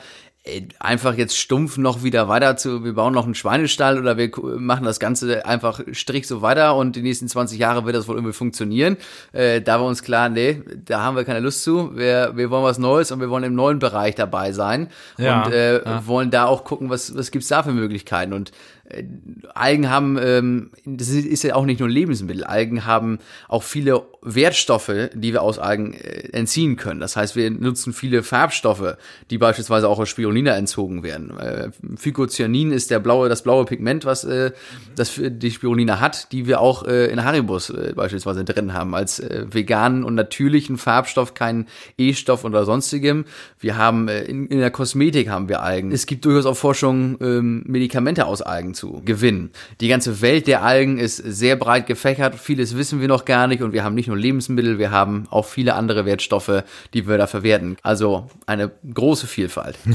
einfach 0.78 1.14
jetzt 1.14 1.36
stumpf 1.36 1.76
noch 1.76 2.02
wieder 2.02 2.26
weiter 2.26 2.56
zu, 2.56 2.82
wir 2.82 2.94
bauen 2.94 3.12
noch 3.12 3.26
einen 3.26 3.34
Schweinestall 3.34 3.98
oder 3.98 4.16
wir 4.16 4.30
machen 4.58 4.84
das 4.84 4.98
Ganze 4.98 5.44
einfach 5.44 5.80
strich 5.92 6.26
so 6.26 6.40
weiter 6.40 6.76
und 6.76 6.96
die 6.96 7.02
nächsten 7.02 7.28
20 7.28 7.58
Jahre 7.58 7.84
wird 7.84 7.94
das 7.94 8.08
wohl 8.08 8.16
irgendwie 8.16 8.32
funktionieren. 8.32 8.96
Äh, 9.32 9.60
da 9.60 9.78
war 9.78 9.86
uns 9.86 10.02
klar, 10.02 10.30
nee, 10.30 10.62
da 10.82 11.02
haben 11.02 11.16
wir 11.16 11.24
keine 11.24 11.40
Lust 11.40 11.62
zu. 11.62 11.94
Wir, 11.94 12.32
wir 12.36 12.50
wollen 12.50 12.64
was 12.64 12.78
Neues 12.78 13.12
und 13.12 13.20
wir 13.20 13.28
wollen 13.28 13.44
im 13.44 13.54
neuen 13.54 13.80
Bereich 13.80 14.14
dabei 14.14 14.52
sein 14.52 14.88
ja, 15.18 15.42
und 15.42 15.52
äh, 15.52 15.84
ja. 15.84 16.06
wollen 16.06 16.30
da 16.30 16.46
auch 16.46 16.64
gucken, 16.64 16.88
was, 16.88 17.14
was 17.14 17.30
gibt's 17.30 17.48
da 17.48 17.62
für 17.62 17.72
Möglichkeiten. 17.72 18.32
Und 18.32 18.50
äh, 18.50 18.79
Algen 19.54 19.90
haben, 19.90 20.18
ähm, 20.20 20.70
das 20.84 21.08
ist 21.08 21.42
ja 21.42 21.54
auch 21.54 21.64
nicht 21.64 21.80
nur 21.80 21.88
Lebensmittel, 21.88 22.44
Algen 22.44 22.86
haben 22.86 23.18
auch 23.48 23.62
viele 23.62 24.02
Wertstoffe, 24.22 25.10
die 25.14 25.32
wir 25.32 25.42
aus 25.42 25.58
Algen 25.58 25.94
äh, 25.94 26.28
entziehen 26.32 26.76
können. 26.76 27.00
Das 27.00 27.16
heißt, 27.16 27.36
wir 27.36 27.50
nutzen 27.50 27.92
viele 27.92 28.22
Farbstoffe, 28.22 28.96
die 29.30 29.38
beispielsweise 29.38 29.88
auch 29.88 29.98
aus 29.98 30.08
Spirulina 30.08 30.54
entzogen 30.56 31.02
werden. 31.02 31.36
Äh, 31.38 31.70
Phycocyanin 31.96 32.72
ist 32.72 32.90
der 32.90 32.98
blaue, 32.98 33.28
das 33.28 33.42
blaue 33.42 33.64
Pigment, 33.64 34.04
was 34.04 34.24
äh, 34.24 34.52
das 34.94 35.18
die 35.18 35.50
Spirulina 35.50 36.00
hat, 36.00 36.32
die 36.32 36.46
wir 36.46 36.60
auch 36.60 36.84
äh, 36.84 37.06
in 37.06 37.24
Haribus 37.24 37.70
äh, 37.70 37.92
beispielsweise 37.94 38.44
drin 38.44 38.74
haben, 38.74 38.94
als 38.94 39.20
äh, 39.20 39.46
veganen 39.50 40.04
und 40.04 40.14
natürlichen 40.14 40.76
Farbstoff, 40.76 41.34
keinen 41.34 41.66
E-Stoff 41.96 42.44
oder 42.44 42.64
sonstigem. 42.64 43.24
Wir 43.58 43.76
haben 43.76 44.08
äh, 44.08 44.22
in, 44.24 44.48
der 44.48 44.70
Kosmetik 44.70 45.28
haben 45.28 45.48
wir 45.48 45.62
Algen. 45.62 45.92
Es 45.92 46.06
gibt 46.06 46.24
durchaus 46.24 46.46
auch 46.46 46.56
Forschung, 46.56 47.16
ähm, 47.20 47.64
Medikamente 47.66 48.26
aus 48.26 48.42
Algen 48.42 48.74
zu 48.80 49.02
gewinnen. 49.04 49.50
Die 49.80 49.88
ganze 49.88 50.22
Welt 50.22 50.46
der 50.46 50.62
Algen 50.62 50.98
ist 50.98 51.16
sehr 51.18 51.56
breit 51.56 51.86
gefächert. 51.86 52.34
Vieles 52.34 52.76
wissen 52.76 53.00
wir 53.00 53.08
noch 53.08 53.26
gar 53.26 53.46
nicht 53.46 53.62
und 53.62 53.72
wir 53.72 53.84
haben 53.84 53.94
nicht 53.94 54.08
nur 54.08 54.16
Lebensmittel, 54.16 54.78
wir 54.78 54.90
haben 54.90 55.26
auch 55.30 55.44
viele 55.44 55.74
andere 55.74 56.06
Wertstoffe, 56.06 56.64
die 56.94 57.06
wir 57.06 57.18
da 57.18 57.26
verwerten. 57.26 57.76
Also 57.82 58.28
eine 58.46 58.70
große 58.92 59.26
Vielfalt. 59.26 59.76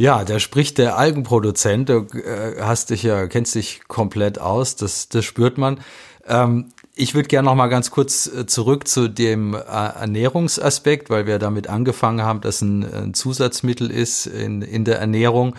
Ja, 0.00 0.24
da 0.24 0.40
spricht 0.40 0.78
der 0.78 0.96
Algenproduzent. 0.96 1.90
Du 1.90 2.06
äh, 2.14 2.62
hast 2.62 2.88
dich 2.88 3.02
ja, 3.02 3.26
kennst 3.26 3.54
dich 3.54 3.82
komplett 3.86 4.38
aus. 4.38 4.74
Das, 4.76 5.10
das 5.10 5.26
spürt 5.26 5.58
man. 5.58 5.78
Ähm, 6.26 6.70
ich 6.94 7.14
würde 7.14 7.28
gerne 7.28 7.46
noch 7.46 7.54
mal 7.54 7.66
ganz 7.66 7.90
kurz 7.90 8.26
äh, 8.26 8.46
zurück 8.46 8.88
zu 8.88 9.08
dem 9.08 9.52
äh, 9.52 9.58
Ernährungsaspekt, 9.58 11.10
weil 11.10 11.26
wir 11.26 11.38
damit 11.38 11.68
angefangen 11.68 12.22
haben, 12.22 12.40
dass 12.40 12.62
ein, 12.62 12.82
ein 12.90 13.12
Zusatzmittel 13.12 13.90
ist 13.90 14.24
in, 14.26 14.62
in 14.62 14.86
der 14.86 15.00
Ernährung. 15.00 15.54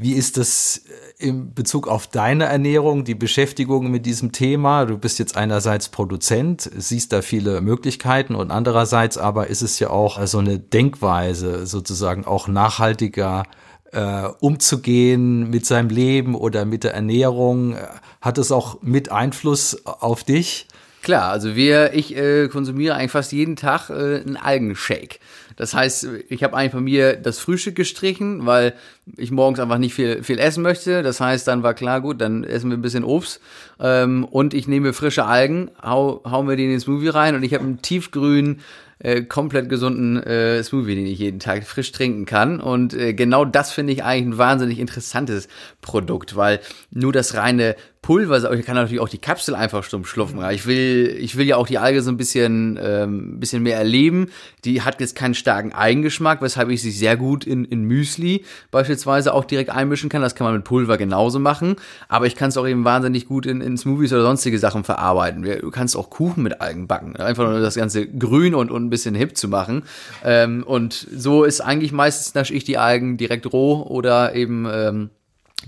Wie 0.00 0.12
ist 0.12 0.36
das 0.36 0.82
äh, 1.18 1.26
in 1.26 1.54
Bezug 1.54 1.88
auf 1.88 2.06
deine 2.06 2.44
Ernährung, 2.44 3.02
die 3.04 3.16
Beschäftigung 3.16 3.90
mit 3.90 4.06
diesem 4.06 4.30
Thema? 4.30 4.86
Du 4.86 4.96
bist 4.96 5.18
jetzt 5.18 5.36
einerseits 5.36 5.88
Produzent, 5.88 6.70
siehst 6.76 7.12
da 7.12 7.20
viele 7.20 7.60
Möglichkeiten 7.60 8.36
und 8.36 8.52
andererseits 8.52 9.18
aber 9.18 9.48
ist 9.48 9.62
es 9.62 9.80
ja 9.80 9.90
auch 9.90 10.24
so 10.26 10.38
eine 10.38 10.60
Denkweise, 10.60 11.66
sozusagen 11.66 12.24
auch 12.24 12.46
nachhaltiger 12.46 13.42
äh, 13.90 14.28
umzugehen 14.38 15.50
mit 15.50 15.66
seinem 15.66 15.88
Leben 15.88 16.36
oder 16.36 16.64
mit 16.64 16.84
der 16.84 16.94
Ernährung. 16.94 17.76
Hat 18.20 18.38
es 18.38 18.52
auch 18.52 18.80
mit 18.82 19.10
Einfluss 19.10 19.84
auf 19.84 20.22
dich? 20.22 20.68
klar. 21.08 21.30
Also 21.30 21.56
wir, 21.56 21.94
ich 21.94 22.14
äh, 22.14 22.48
konsumiere 22.48 22.94
eigentlich 22.94 23.12
fast 23.12 23.32
jeden 23.32 23.56
Tag 23.56 23.88
äh, 23.88 24.20
einen 24.20 24.36
Algenshake. 24.36 25.18
Das 25.58 25.74
heißt, 25.74 26.08
ich 26.28 26.44
habe 26.44 26.56
eigentlich 26.56 26.72
bei 26.72 26.80
mir 26.80 27.16
das 27.16 27.40
Frühstück 27.40 27.74
gestrichen, 27.74 28.46
weil 28.46 28.74
ich 29.16 29.32
morgens 29.32 29.58
einfach 29.58 29.78
nicht 29.78 29.92
viel, 29.92 30.22
viel 30.22 30.38
essen 30.38 30.62
möchte. 30.62 31.02
Das 31.02 31.20
heißt, 31.20 31.48
dann 31.48 31.64
war 31.64 31.74
klar, 31.74 32.00
gut, 32.00 32.20
dann 32.20 32.44
essen 32.44 32.70
wir 32.70 32.78
ein 32.78 32.82
bisschen 32.82 33.02
Obst 33.02 33.40
ähm, 33.80 34.24
und 34.24 34.54
ich 34.54 34.68
nehme 34.68 34.92
frische 34.92 35.24
Algen, 35.24 35.72
hau, 35.82 36.22
hau 36.24 36.44
mir 36.44 36.56
die 36.56 36.64
in 36.64 36.70
den 36.70 36.80
Smoothie 36.80 37.08
rein 37.08 37.34
und 37.34 37.42
ich 37.42 37.54
habe 37.54 37.64
einen 37.64 37.82
tiefgrünen 37.82 38.60
äh, 39.00 39.22
komplett 39.22 39.68
gesunden 39.68 40.22
äh, 40.22 40.62
Smoothie, 40.62 40.94
den 40.94 41.06
ich 41.06 41.18
jeden 41.18 41.40
Tag 41.40 41.66
frisch 41.66 41.90
trinken 41.90 42.24
kann. 42.24 42.60
Und 42.60 42.94
äh, 42.94 43.14
genau 43.14 43.44
das 43.44 43.72
finde 43.72 43.92
ich 43.92 44.04
eigentlich 44.04 44.34
ein 44.34 44.38
wahnsinnig 44.38 44.78
interessantes 44.78 45.48
Produkt, 45.80 46.36
weil 46.36 46.60
nur 46.90 47.12
das 47.12 47.34
reine 47.34 47.74
Pulver, 48.02 48.52
ich 48.52 48.64
kann 48.64 48.76
natürlich 48.76 49.00
auch 49.00 49.08
die 49.08 49.18
Kapsel 49.18 49.54
einfach 49.54 49.82
stumm 49.82 50.04
schlupfen. 50.04 50.40
Ich 50.50 50.66
will, 50.66 51.16
ich 51.20 51.36
will 51.36 51.46
ja 51.46 51.56
auch 51.56 51.66
die 51.66 51.78
Alge 51.78 52.00
so 52.00 52.10
ein 52.10 52.16
bisschen, 52.16 52.78
ähm, 52.80 53.40
bisschen 53.40 53.62
mehr 53.62 53.76
erleben. 53.76 54.30
Die 54.64 54.82
hat 54.82 55.00
jetzt 55.00 55.14
keinen 55.14 55.34
starken 55.34 55.72
Eigengeschmack, 55.72 56.40
weshalb 56.40 56.70
ich 56.70 56.80
sie 56.80 56.90
sehr 56.90 57.16
gut 57.16 57.46
in, 57.46 57.64
in 57.64 57.82
Müsli 57.82 58.44
beispielsweise 58.70 59.34
auch 59.34 59.44
direkt 59.44 59.70
einmischen 59.70 60.08
kann. 60.08 60.22
Das 60.22 60.34
kann 60.34 60.46
man 60.46 60.54
mit 60.54 60.64
Pulver 60.64 60.96
genauso 60.96 61.38
machen. 61.38 61.76
Aber 62.08 62.26
ich 62.26 62.36
kann 62.36 62.48
es 62.48 62.56
auch 62.56 62.66
eben 62.66 62.84
wahnsinnig 62.84 63.26
gut 63.26 63.46
in, 63.46 63.60
in 63.60 63.76
Smoothies 63.76 64.12
oder 64.12 64.22
sonstige 64.22 64.58
Sachen 64.58 64.84
verarbeiten. 64.84 65.42
Du 65.42 65.70
kannst 65.70 65.96
auch 65.96 66.08
Kuchen 66.08 66.42
mit 66.42 66.60
Algen 66.60 66.86
backen. 66.86 67.16
Einfach 67.16 67.48
nur 67.48 67.60
das 67.60 67.74
Ganze 67.74 68.06
grün 68.06 68.54
und, 68.54 68.70
und 68.70 68.86
ein 68.86 68.90
bisschen 68.90 69.14
hip 69.14 69.36
zu 69.36 69.48
machen. 69.48 69.82
Ähm, 70.24 70.62
und 70.64 70.94
so 70.94 71.44
ist 71.44 71.60
eigentlich 71.60 71.92
meistens 71.92 72.34
nasche 72.34 72.54
ich 72.54 72.64
die 72.64 72.78
Algen 72.78 73.16
direkt 73.16 73.52
roh 73.52 73.82
oder 73.82 74.34
eben 74.34 74.66
ähm, 74.70 75.10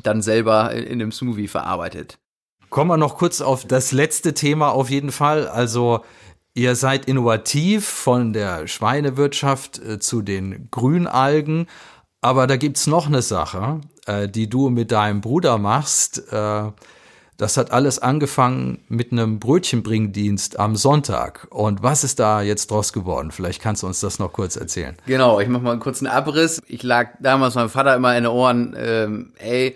dann 0.02 0.22
selber 0.22 0.72
in, 0.72 0.84
in 0.84 0.92
einem 1.02 1.12
Smoothie 1.12 1.48
verarbeitet. 1.48 2.18
Kommen 2.68 2.90
wir 2.90 2.96
noch 2.96 3.16
kurz 3.16 3.40
auf 3.40 3.64
das 3.64 3.92
letzte 3.92 4.32
Thema 4.32 4.70
auf 4.70 4.90
jeden 4.90 5.10
Fall. 5.10 5.48
Also 5.48 6.04
ihr 6.54 6.76
seid 6.76 7.06
innovativ 7.06 7.86
von 7.86 8.32
der 8.32 8.66
Schweinewirtschaft 8.68 9.78
äh, 9.80 9.98
zu 9.98 10.22
den 10.22 10.68
Grünalgen. 10.70 11.66
Aber 12.20 12.46
da 12.46 12.56
gibt's 12.56 12.86
noch 12.86 13.06
eine 13.06 13.22
Sache, 13.22 13.80
äh, 14.06 14.28
die 14.28 14.48
du 14.48 14.70
mit 14.70 14.92
deinem 14.92 15.20
Bruder 15.20 15.58
machst. 15.58 16.32
Äh, 16.32 16.70
das 17.40 17.56
hat 17.56 17.70
alles 17.70 17.98
angefangen 17.98 18.80
mit 18.88 19.12
einem 19.12 19.38
Brötchenbringdienst 19.38 20.60
am 20.60 20.76
Sonntag. 20.76 21.46
Und 21.48 21.82
was 21.82 22.04
ist 22.04 22.20
da 22.20 22.42
jetzt 22.42 22.70
draus 22.70 22.92
geworden? 22.92 23.30
Vielleicht 23.30 23.62
kannst 23.62 23.82
du 23.82 23.86
uns 23.86 24.00
das 24.00 24.18
noch 24.18 24.34
kurz 24.34 24.56
erzählen. 24.56 24.94
Genau, 25.06 25.40
ich 25.40 25.48
mache 25.48 25.62
mal 25.62 25.70
einen 25.70 25.80
kurzen 25.80 26.06
Abriss. 26.06 26.60
Ich 26.68 26.82
lag 26.82 27.12
damals 27.18 27.54
meinem 27.54 27.70
Vater 27.70 27.96
immer 27.96 28.14
in 28.14 28.24
den 28.24 28.32
Ohren, 28.32 28.76
ähm, 28.76 29.32
ey, 29.38 29.74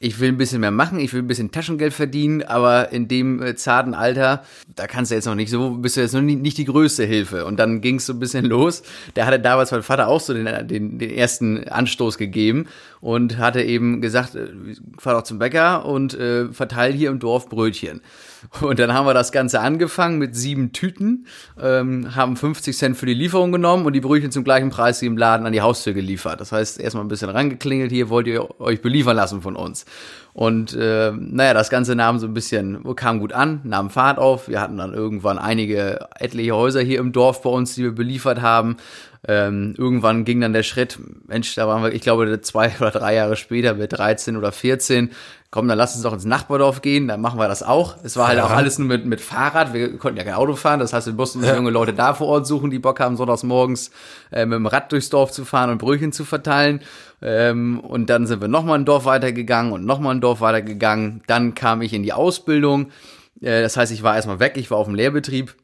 ich 0.00 0.20
will 0.20 0.28
ein 0.28 0.36
bisschen 0.36 0.60
mehr 0.60 0.72
machen, 0.72 0.98
ich 0.98 1.14
will 1.14 1.22
ein 1.22 1.28
bisschen 1.28 1.50
Taschengeld 1.52 1.94
verdienen, 1.94 2.42
aber 2.42 2.92
in 2.92 3.08
dem 3.08 3.40
äh, 3.40 3.54
zarten 3.54 3.94
Alter, 3.94 4.42
da 4.74 4.86
kannst 4.86 5.12
du 5.12 5.14
jetzt 5.14 5.26
noch 5.26 5.36
nicht 5.36 5.48
so, 5.48 5.70
bist 5.76 5.96
du 5.96 6.00
jetzt 6.00 6.12
noch 6.12 6.20
nie, 6.20 6.34
nicht 6.34 6.58
die 6.58 6.64
größte 6.64 7.04
Hilfe. 7.04 7.46
Und 7.46 7.58
dann 7.58 7.80
ging 7.80 7.96
es 7.96 8.06
so 8.06 8.12
ein 8.12 8.18
bisschen 8.18 8.44
los. 8.46 8.82
Der 9.16 9.24
hatte 9.24 9.40
damals 9.40 9.70
mein 9.70 9.82
Vater 9.82 10.08
auch 10.08 10.20
so 10.20 10.34
den, 10.34 10.66
den, 10.66 10.98
den 10.98 11.10
ersten 11.10 11.68
Anstoß 11.68 12.18
gegeben 12.18 12.66
und 13.02 13.36
hatte 13.38 13.60
eben 13.62 14.00
gesagt, 14.00 14.36
äh, 14.36 14.46
fahr 14.96 15.14
doch 15.14 15.24
zum 15.24 15.40
Bäcker 15.40 15.84
und 15.84 16.14
äh, 16.14 16.52
verteil 16.52 16.92
hier 16.92 17.10
im 17.10 17.18
Dorf 17.18 17.48
Brötchen. 17.48 18.00
Und 18.60 18.78
dann 18.78 18.94
haben 18.94 19.06
wir 19.06 19.12
das 19.12 19.32
Ganze 19.32 19.60
angefangen 19.60 20.18
mit 20.18 20.36
sieben 20.36 20.72
Tüten, 20.72 21.26
ähm, 21.60 22.14
haben 22.14 22.36
50 22.36 22.76
Cent 22.76 22.96
für 22.96 23.06
die 23.06 23.14
Lieferung 23.14 23.50
genommen 23.50 23.86
und 23.86 23.92
die 23.92 24.00
Brötchen 24.00 24.30
zum 24.30 24.44
gleichen 24.44 24.70
Preis 24.70 25.02
wie 25.02 25.06
im 25.06 25.16
Laden 25.16 25.46
an 25.46 25.52
die 25.52 25.60
Haustür 25.60 25.94
geliefert. 25.94 26.40
Das 26.40 26.52
heißt, 26.52 26.78
erstmal 26.78 27.04
ein 27.04 27.08
bisschen 27.08 27.28
rangeklingelt, 27.28 27.90
hier 27.90 28.08
wollt 28.08 28.28
ihr 28.28 28.60
euch 28.60 28.80
beliefern 28.80 29.16
lassen 29.16 29.42
von 29.42 29.56
uns. 29.56 29.84
Und 30.34 30.74
äh, 30.74 31.12
naja, 31.14 31.52
das 31.52 31.68
Ganze 31.68 31.94
nahm 31.94 32.18
so 32.18 32.26
ein 32.26 32.34
bisschen, 32.34 32.82
kam 32.96 33.20
gut 33.20 33.32
an, 33.32 33.60
nahm 33.64 33.90
Fahrt 33.90 34.18
auf. 34.18 34.48
Wir 34.48 34.60
hatten 34.60 34.78
dann 34.78 34.94
irgendwann 34.94 35.38
einige, 35.38 36.08
etliche 36.18 36.54
Häuser 36.54 36.80
hier 36.80 37.00
im 37.00 37.12
Dorf 37.12 37.42
bei 37.42 37.50
uns, 37.50 37.74
die 37.74 37.82
wir 37.82 37.94
beliefert 37.94 38.40
haben. 38.40 38.76
Ähm, 39.28 39.74
irgendwann 39.76 40.24
ging 40.24 40.40
dann 40.40 40.52
der 40.52 40.62
Schritt, 40.62 40.98
Mensch, 41.28 41.54
da 41.54 41.68
waren 41.68 41.82
wir, 41.82 41.92
ich 41.92 42.02
glaube, 42.02 42.40
zwei 42.40 42.72
oder 42.80 42.90
drei 42.90 43.14
Jahre 43.14 43.36
später, 43.36 43.74
mit 43.74 43.92
13 43.92 44.36
oder 44.36 44.52
14, 44.52 45.10
komm, 45.52 45.68
dann 45.68 45.76
lass 45.76 45.94
uns 45.94 46.02
doch 46.02 46.14
ins 46.14 46.24
Nachbardorf 46.24 46.80
gehen, 46.80 47.06
dann 47.06 47.20
machen 47.20 47.38
wir 47.38 47.46
das 47.46 47.62
auch. 47.62 47.96
Es 48.02 48.16
war 48.16 48.28
halt 48.28 48.38
ja. 48.38 48.46
auch 48.46 48.50
alles 48.50 48.78
nur 48.78 48.88
mit, 48.88 49.04
mit 49.04 49.20
Fahrrad, 49.20 49.74
wir 49.74 49.98
konnten 49.98 50.16
ja 50.16 50.24
kein 50.24 50.34
Auto 50.34 50.56
fahren, 50.56 50.80
das 50.80 50.94
heißt, 50.94 51.06
wir 51.06 51.12
mussten 51.12 51.40
uns 51.40 51.48
ja. 51.48 51.54
junge 51.54 51.70
Leute 51.70 51.92
da 51.92 52.14
vor 52.14 52.26
Ort 52.26 52.46
suchen, 52.46 52.70
die 52.70 52.78
Bock 52.78 52.98
haben, 53.00 53.18
sonntags 53.18 53.42
morgens 53.42 53.90
äh, 54.32 54.46
mit 54.46 54.56
dem 54.56 54.66
Rad 54.66 54.90
durchs 54.90 55.10
Dorf 55.10 55.30
zu 55.30 55.44
fahren 55.44 55.68
und 55.70 55.76
Brötchen 55.76 56.10
zu 56.10 56.24
verteilen. 56.24 56.80
Ähm, 57.20 57.80
und 57.80 58.08
dann 58.08 58.26
sind 58.26 58.40
wir 58.40 58.48
nochmal 58.48 58.78
ein 58.78 58.86
Dorf 58.86 59.04
weitergegangen 59.04 59.72
und 59.72 59.84
nochmal 59.84 60.14
ein 60.14 60.22
Dorf 60.22 60.40
weitergegangen. 60.40 61.22
Dann 61.26 61.54
kam 61.54 61.82
ich 61.82 61.92
in 61.92 62.02
die 62.02 62.14
Ausbildung. 62.14 62.86
Äh, 63.42 63.60
das 63.60 63.76
heißt, 63.76 63.92
ich 63.92 64.02
war 64.02 64.16
erstmal 64.16 64.40
weg, 64.40 64.54
ich 64.56 64.70
war 64.70 64.78
auf 64.78 64.86
dem 64.86 64.94
Lehrbetrieb. 64.94 65.54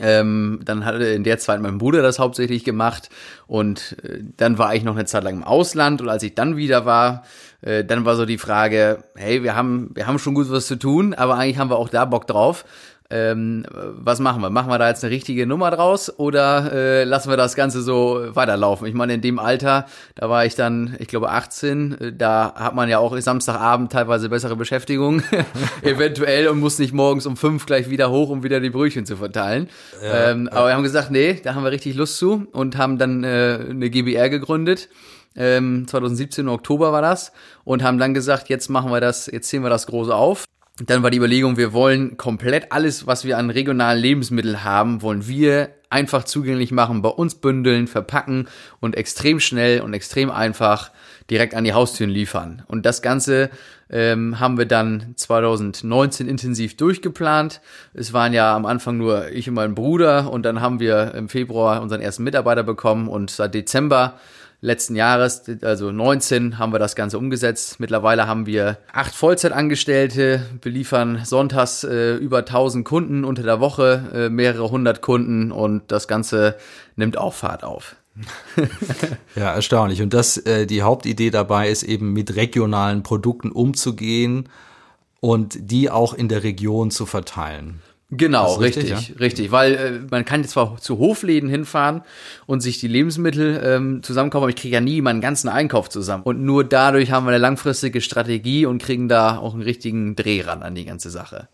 Ähm, 0.00 0.60
dann 0.64 0.86
hatte 0.86 1.04
in 1.04 1.22
der 1.22 1.38
Zeit 1.38 1.60
mein 1.60 1.76
Bruder 1.76 2.00
das 2.00 2.18
hauptsächlich 2.18 2.64
gemacht 2.64 3.10
und 3.46 3.96
äh, 4.02 4.20
dann 4.38 4.56
war 4.56 4.74
ich 4.74 4.84
noch 4.84 4.94
eine 4.94 5.04
Zeit 5.04 5.22
lang 5.22 5.34
im 5.34 5.44
Ausland 5.44 6.00
und 6.00 6.08
als 6.08 6.22
ich 6.22 6.34
dann 6.34 6.56
wieder 6.56 6.86
war, 6.86 7.24
äh, 7.60 7.84
dann 7.84 8.06
war 8.06 8.16
so 8.16 8.24
die 8.24 8.38
Frage, 8.38 9.04
hey, 9.16 9.42
wir 9.42 9.54
haben, 9.54 9.90
wir 9.94 10.06
haben 10.06 10.18
schon 10.18 10.32
gut 10.32 10.50
was 10.50 10.66
zu 10.66 10.76
tun, 10.76 11.12
aber 11.12 11.34
eigentlich 11.34 11.58
haben 11.58 11.68
wir 11.68 11.76
auch 11.76 11.90
da 11.90 12.06
Bock 12.06 12.26
drauf. 12.26 12.64
Ähm, 13.12 13.66
was 13.70 14.20
machen 14.20 14.40
wir? 14.40 14.48
Machen 14.48 14.70
wir 14.70 14.78
da 14.78 14.88
jetzt 14.88 15.04
eine 15.04 15.12
richtige 15.12 15.46
Nummer 15.46 15.70
draus 15.70 16.18
oder 16.18 16.72
äh, 16.72 17.04
lassen 17.04 17.28
wir 17.28 17.36
das 17.36 17.54
Ganze 17.54 17.82
so 17.82 18.22
weiterlaufen? 18.32 18.86
Ich 18.86 18.94
meine, 18.94 19.12
in 19.12 19.20
dem 19.20 19.38
Alter, 19.38 19.84
da 20.14 20.30
war 20.30 20.46
ich 20.46 20.54
dann, 20.54 20.96
ich 20.98 21.08
glaube 21.08 21.28
18, 21.28 22.00
äh, 22.00 22.12
da 22.12 22.54
hat 22.54 22.74
man 22.74 22.88
ja 22.88 22.98
auch 22.98 23.18
Samstagabend 23.20 23.92
teilweise 23.92 24.30
bessere 24.30 24.56
Beschäftigung, 24.56 25.22
eventuell 25.82 26.48
und 26.48 26.58
muss 26.58 26.78
nicht 26.78 26.94
morgens 26.94 27.26
um 27.26 27.36
fünf 27.36 27.66
gleich 27.66 27.90
wieder 27.90 28.10
hoch, 28.10 28.30
um 28.30 28.42
wieder 28.42 28.60
die 28.60 28.70
Brötchen 28.70 29.04
zu 29.04 29.16
verteilen. 29.16 29.68
Ja, 30.02 30.30
ähm, 30.30 30.48
ja. 30.50 30.56
Aber 30.56 30.68
wir 30.68 30.74
haben 30.74 30.82
gesagt, 30.82 31.10
nee, 31.10 31.38
da 31.42 31.54
haben 31.54 31.64
wir 31.64 31.70
richtig 31.70 31.94
Lust 31.94 32.16
zu 32.16 32.46
und 32.52 32.78
haben 32.78 32.96
dann 32.96 33.24
äh, 33.24 33.58
eine 33.68 33.90
GBR 33.90 34.30
gegründet 34.30 34.88
ähm, 35.36 35.86
2017 35.86 36.46
im 36.46 36.52
Oktober 36.52 36.92
war 36.92 37.02
das 37.02 37.32
und 37.64 37.82
haben 37.82 37.98
dann 37.98 38.14
gesagt, 38.14 38.48
jetzt 38.48 38.68
machen 38.68 38.90
wir 38.90 39.00
das, 39.00 39.26
jetzt 39.26 39.48
ziehen 39.48 39.62
wir 39.62 39.70
das 39.70 39.86
große 39.86 40.14
auf. 40.14 40.44
Dann 40.78 41.02
war 41.02 41.10
die 41.10 41.18
Überlegung, 41.18 41.58
wir 41.58 41.74
wollen 41.74 42.16
komplett 42.16 42.72
alles, 42.72 43.06
was 43.06 43.24
wir 43.24 43.36
an 43.36 43.50
regionalen 43.50 44.00
Lebensmitteln 44.00 44.64
haben, 44.64 45.02
wollen 45.02 45.28
wir 45.28 45.68
einfach 45.90 46.24
zugänglich 46.24 46.72
machen, 46.72 47.02
bei 47.02 47.10
uns 47.10 47.34
bündeln, 47.34 47.86
verpacken 47.86 48.48
und 48.80 48.96
extrem 48.96 49.38
schnell 49.38 49.82
und 49.82 49.92
extrem 49.92 50.30
einfach 50.30 50.90
direkt 51.28 51.54
an 51.54 51.64
die 51.64 51.74
Haustüren 51.74 52.10
liefern. 52.10 52.62
Und 52.68 52.86
das 52.86 53.02
Ganze 53.02 53.50
ähm, 53.90 54.40
haben 54.40 54.56
wir 54.56 54.64
dann 54.64 55.12
2019 55.16 56.26
intensiv 56.26 56.78
durchgeplant. 56.78 57.60
Es 57.92 58.14
waren 58.14 58.32
ja 58.32 58.56
am 58.56 58.64
Anfang 58.64 58.96
nur 58.96 59.30
ich 59.30 59.48
und 59.48 59.54
mein 59.54 59.74
Bruder 59.74 60.32
und 60.32 60.44
dann 60.44 60.62
haben 60.62 60.80
wir 60.80 61.14
im 61.14 61.28
Februar 61.28 61.82
unseren 61.82 62.00
ersten 62.00 62.24
Mitarbeiter 62.24 62.62
bekommen 62.62 63.08
und 63.08 63.30
seit 63.30 63.52
Dezember 63.54 64.18
letzten 64.62 64.94
Jahres, 64.94 65.42
also 65.62 65.92
19, 65.92 66.58
haben 66.58 66.72
wir 66.72 66.78
das 66.78 66.96
Ganze 66.96 67.18
umgesetzt. 67.18 67.80
Mittlerweile 67.80 68.26
haben 68.26 68.46
wir 68.46 68.78
acht 68.92 69.14
Vollzeitangestellte, 69.14 70.46
beliefern 70.60 71.22
sonntags 71.24 71.84
äh, 71.84 72.14
über 72.14 72.38
1000 72.38 72.84
Kunden 72.84 73.24
unter 73.24 73.42
der 73.42 73.60
Woche, 73.60 74.10
äh, 74.14 74.28
mehrere 74.30 74.70
hundert 74.70 75.02
Kunden 75.02 75.52
und 75.52 75.82
das 75.88 76.08
Ganze 76.08 76.56
nimmt 76.96 77.18
auch 77.18 77.34
Fahrt 77.34 77.64
auf. 77.64 77.96
ja, 79.36 79.52
erstaunlich. 79.52 80.00
Und 80.00 80.14
das, 80.14 80.36
äh, 80.38 80.66
die 80.66 80.82
Hauptidee 80.82 81.30
dabei 81.30 81.68
ist 81.68 81.82
eben 81.82 82.12
mit 82.12 82.36
regionalen 82.36 83.02
Produkten 83.02 83.50
umzugehen 83.50 84.48
und 85.20 85.56
die 85.58 85.90
auch 85.90 86.14
in 86.14 86.28
der 86.28 86.44
Region 86.44 86.90
zu 86.90 87.04
verteilen. 87.04 87.80
Genau, 88.14 88.56
richtig, 88.56 88.92
richtig, 88.92 89.08
ja? 89.08 89.16
richtig, 89.16 89.52
weil 89.52 89.74
äh, 89.74 90.00
man 90.10 90.26
kann 90.26 90.42
jetzt 90.42 90.52
zwar 90.52 90.76
zu 90.76 90.98
Hofläden 90.98 91.48
hinfahren 91.48 92.02
und 92.44 92.60
sich 92.60 92.78
die 92.78 92.86
Lebensmittel 92.86 93.58
ähm, 93.64 94.02
zusammenkaufen, 94.02 94.44
aber 94.44 94.50
ich 94.50 94.56
kriege 94.56 94.74
ja 94.74 94.82
nie 94.82 95.00
meinen 95.00 95.22
ganzen 95.22 95.48
Einkauf 95.48 95.88
zusammen. 95.88 96.22
Und 96.22 96.42
nur 96.42 96.62
dadurch 96.62 97.10
haben 97.10 97.24
wir 97.24 97.30
eine 97.30 97.38
langfristige 97.38 98.02
Strategie 98.02 98.66
und 98.66 98.82
kriegen 98.82 99.08
da 99.08 99.38
auch 99.38 99.54
einen 99.54 99.62
richtigen 99.62 100.14
Dreh 100.14 100.42
ran 100.42 100.62
an 100.62 100.74
die 100.74 100.84
ganze 100.84 101.08
Sache. 101.08 101.48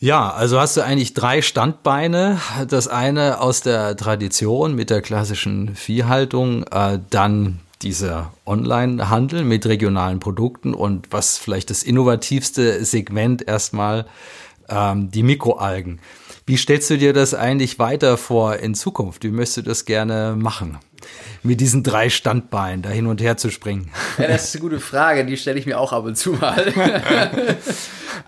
Ja, 0.00 0.30
also 0.30 0.58
hast 0.58 0.76
du 0.76 0.80
eigentlich 0.80 1.14
drei 1.14 1.40
Standbeine. 1.40 2.40
Das 2.66 2.88
eine 2.88 3.40
aus 3.40 3.60
der 3.60 3.96
Tradition 3.96 4.74
mit 4.74 4.90
der 4.90 5.02
klassischen 5.02 5.76
Viehhaltung, 5.76 6.64
äh, 6.72 6.98
dann 7.10 7.60
dieser 7.82 8.32
Online-Handel 8.44 9.44
mit 9.44 9.66
regionalen 9.66 10.18
Produkten 10.18 10.74
und 10.74 11.12
was 11.12 11.38
vielleicht 11.38 11.70
das 11.70 11.84
innovativste 11.84 12.84
Segment 12.84 13.46
erstmal 13.46 14.06
ähm, 14.72 15.10
die 15.10 15.22
Mikroalgen. 15.22 16.00
Wie 16.46 16.56
stellst 16.56 16.90
du 16.90 16.98
dir 16.98 17.12
das 17.12 17.34
eigentlich 17.34 17.78
weiter 17.78 18.16
vor 18.16 18.56
in 18.56 18.74
Zukunft? 18.74 19.22
Wie 19.22 19.30
möchtest 19.30 19.58
du 19.58 19.62
das 19.62 19.84
gerne 19.84 20.34
machen? 20.36 20.78
Mit 21.42 21.60
diesen 21.60 21.82
drei 21.82 22.08
Standbeinen 22.08 22.82
da 22.82 22.90
hin 22.90 23.06
und 23.06 23.20
her 23.20 23.36
zu 23.36 23.50
springen. 23.50 23.90
Ja, 24.18 24.28
das 24.28 24.44
ist 24.44 24.54
eine 24.56 24.62
gute 24.62 24.80
Frage, 24.80 25.24
die 25.24 25.36
stelle 25.36 25.58
ich 25.58 25.66
mir 25.66 25.78
auch 25.78 25.92
ab 25.92 26.04
und 26.04 26.16
zu 26.16 26.32
mal. 26.32 26.72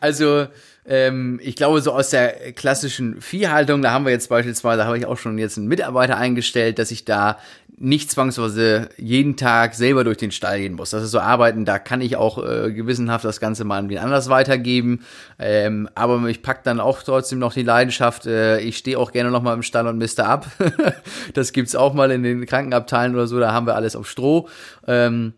also, 0.01 0.47
ähm, 0.87 1.41
ich 1.43 1.57
glaube, 1.57 1.81
so 1.81 1.93
aus 1.93 2.11
der 2.11 2.53
klassischen 2.53 3.21
Viehhaltung, 3.21 3.83
da 3.83 3.93
haben 3.93 4.05
wir 4.05 4.13
jetzt 4.13 4.29
beispielsweise, 4.29 4.79
da 4.79 4.87
habe 4.87 4.99
ich 4.99 5.07
auch 5.07 5.17
schon 5.17 5.39
jetzt 5.39 5.57
einen 5.57 5.69
Mitarbeiter 5.69 6.17
eingestellt, 6.17 6.79
dass 6.79 6.91
ich 6.91 7.05
da 7.05 7.39
nicht 7.77 8.11
zwangsweise 8.11 8.89
jeden 8.97 9.37
Tag 9.37 9.75
selber 9.75 10.05
durch 10.05 10.17
den 10.17 10.31
Stall 10.31 10.61
gehen 10.61 10.75
muss. 10.75 10.91
Das 10.91 11.03
ist 11.03 11.11
so 11.11 11.19
Arbeiten, 11.19 11.65
da 11.65 11.79
kann 11.79 12.01
ich 12.01 12.17
auch 12.17 12.39
äh, 12.39 12.73
gewissenhaft 12.73 13.25
das 13.25 13.41
Ganze 13.41 13.65
mal 13.65 13.79
an 13.79 13.89
wen 13.89 13.99
anders 13.99 14.29
weitergeben. 14.29 15.05
Ähm, 15.39 15.89
aber 15.95 16.19
mich 16.19 16.43
packt 16.43 16.67
dann 16.67 16.79
auch 16.79 17.03
trotzdem 17.03 17.41
noch 17.41 17.53
die 17.53 17.63
Leidenschaft. 17.63 18.27
Äh, 18.27 18.61
ich 18.61 18.77
stehe 18.77 18.99
auch 18.99 19.11
gerne 19.11 19.31
noch 19.31 19.43
mal 19.43 19.55
im 19.55 19.63
Stall 19.63 19.89
und 19.89 19.99
miste 19.99 20.25
ab. 20.25 20.47
das 21.35 21.53
gibt's 21.53 21.75
auch 21.75 21.95
mal 21.95 22.13
in 22.13 22.23
den 22.23 22.47
Krankenabteilen 22.47 23.15
oder 23.15 23.27
so, 23.27 23.41
da 23.41 23.53
haben 23.53 23.67
wir 23.67 23.75
alles 23.75 23.97
auf 23.97 24.09
Stroh. 24.09 24.49
Ähm, 24.87 25.35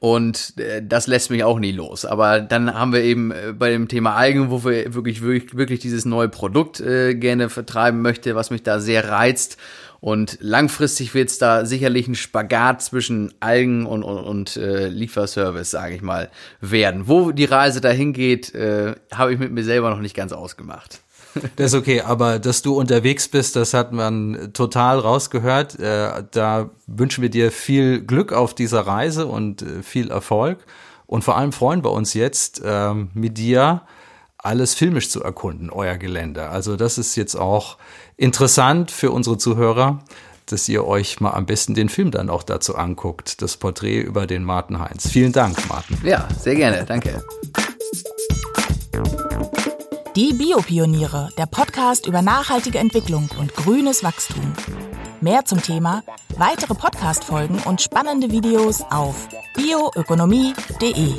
und 0.00 0.58
äh, 0.58 0.82
das 0.82 1.06
lässt 1.06 1.30
mich 1.30 1.44
auch 1.44 1.58
nie 1.58 1.72
los. 1.72 2.04
Aber 2.04 2.40
dann 2.40 2.74
haben 2.74 2.92
wir 2.92 3.02
eben 3.02 3.30
äh, 3.30 3.54
bei 3.56 3.70
dem 3.70 3.88
Thema 3.88 4.14
Algen, 4.14 4.50
wo 4.50 4.64
wir 4.64 4.94
wirklich, 4.94 5.22
wirklich, 5.22 5.56
wirklich 5.56 5.80
dieses 5.80 6.04
neue 6.04 6.28
Produkt 6.28 6.80
äh, 6.80 7.14
gerne 7.14 7.48
vertreiben 7.48 8.02
möchte, 8.02 8.34
was 8.34 8.50
mich 8.50 8.62
da 8.62 8.80
sehr 8.80 9.08
reizt. 9.08 9.58
Und 10.04 10.36
langfristig 10.42 11.14
wird 11.14 11.30
es 11.30 11.38
da 11.38 11.64
sicherlich 11.64 12.06
ein 12.08 12.14
Spagat 12.14 12.82
zwischen 12.82 13.32
Algen 13.40 13.86
und, 13.86 14.02
und, 14.02 14.18
und 14.18 14.56
äh, 14.58 14.88
Lieferservice, 14.88 15.70
sage 15.70 15.94
ich 15.94 16.02
mal, 16.02 16.30
werden. 16.60 17.08
Wo 17.08 17.32
die 17.32 17.46
Reise 17.46 17.80
dahin 17.80 18.12
geht, 18.12 18.54
äh, 18.54 18.96
habe 19.14 19.32
ich 19.32 19.38
mit 19.38 19.50
mir 19.50 19.64
selber 19.64 19.88
noch 19.88 20.00
nicht 20.00 20.14
ganz 20.14 20.32
ausgemacht. 20.32 21.00
Das 21.56 21.72
ist 21.72 21.74
okay, 21.74 22.02
aber 22.02 22.38
dass 22.38 22.60
du 22.60 22.78
unterwegs 22.78 23.28
bist, 23.28 23.56
das 23.56 23.72
hat 23.72 23.92
man 23.92 24.52
total 24.52 24.98
rausgehört. 24.98 25.80
Äh, 25.80 26.24
da 26.30 26.68
wünschen 26.86 27.22
wir 27.22 27.30
dir 27.30 27.50
viel 27.50 28.02
Glück 28.02 28.34
auf 28.34 28.54
dieser 28.54 28.80
Reise 28.80 29.24
und 29.24 29.62
äh, 29.62 29.82
viel 29.82 30.10
Erfolg. 30.10 30.58
Und 31.06 31.24
vor 31.24 31.38
allem 31.38 31.52
freuen 31.52 31.82
wir 31.82 31.92
uns 31.92 32.12
jetzt 32.12 32.60
ähm, 32.62 33.08
mit 33.14 33.38
dir 33.38 33.82
alles 34.36 34.74
filmisch 34.74 35.08
zu 35.08 35.22
erkunden, 35.22 35.70
euer 35.70 35.96
Gelände. 35.96 36.50
Also 36.50 36.76
das 36.76 36.98
ist 36.98 37.16
jetzt 37.16 37.34
auch 37.34 37.78
interessant 38.16 38.90
für 38.90 39.10
unsere 39.10 39.38
Zuhörer, 39.38 40.00
dass 40.46 40.68
ihr 40.68 40.86
euch 40.86 41.20
mal 41.20 41.30
am 41.32 41.46
besten 41.46 41.74
den 41.74 41.88
Film 41.88 42.10
dann 42.10 42.28
auch 42.28 42.42
dazu 42.42 42.76
anguckt, 42.76 43.40
das 43.42 43.56
Porträt 43.56 44.00
über 44.00 44.26
den 44.26 44.44
Martin 44.44 44.78
Heinz. 44.78 45.08
Vielen 45.08 45.32
Dank, 45.32 45.56
Martin. 45.68 45.98
Ja, 46.02 46.28
sehr 46.38 46.54
gerne, 46.54 46.84
danke. 46.84 47.24
Die 50.16 50.32
Biopioniere, 50.32 51.30
der 51.36 51.46
Podcast 51.46 52.06
über 52.06 52.22
nachhaltige 52.22 52.78
Entwicklung 52.78 53.28
und 53.40 53.52
grünes 53.54 54.04
Wachstum. 54.04 54.52
Mehr 55.20 55.44
zum 55.44 55.60
Thema, 55.60 56.04
weitere 56.36 56.74
Podcast-Folgen 56.74 57.58
und 57.64 57.82
spannende 57.82 58.30
Videos 58.30 58.82
auf 58.90 59.28
bioökonomie.de. 59.56 61.14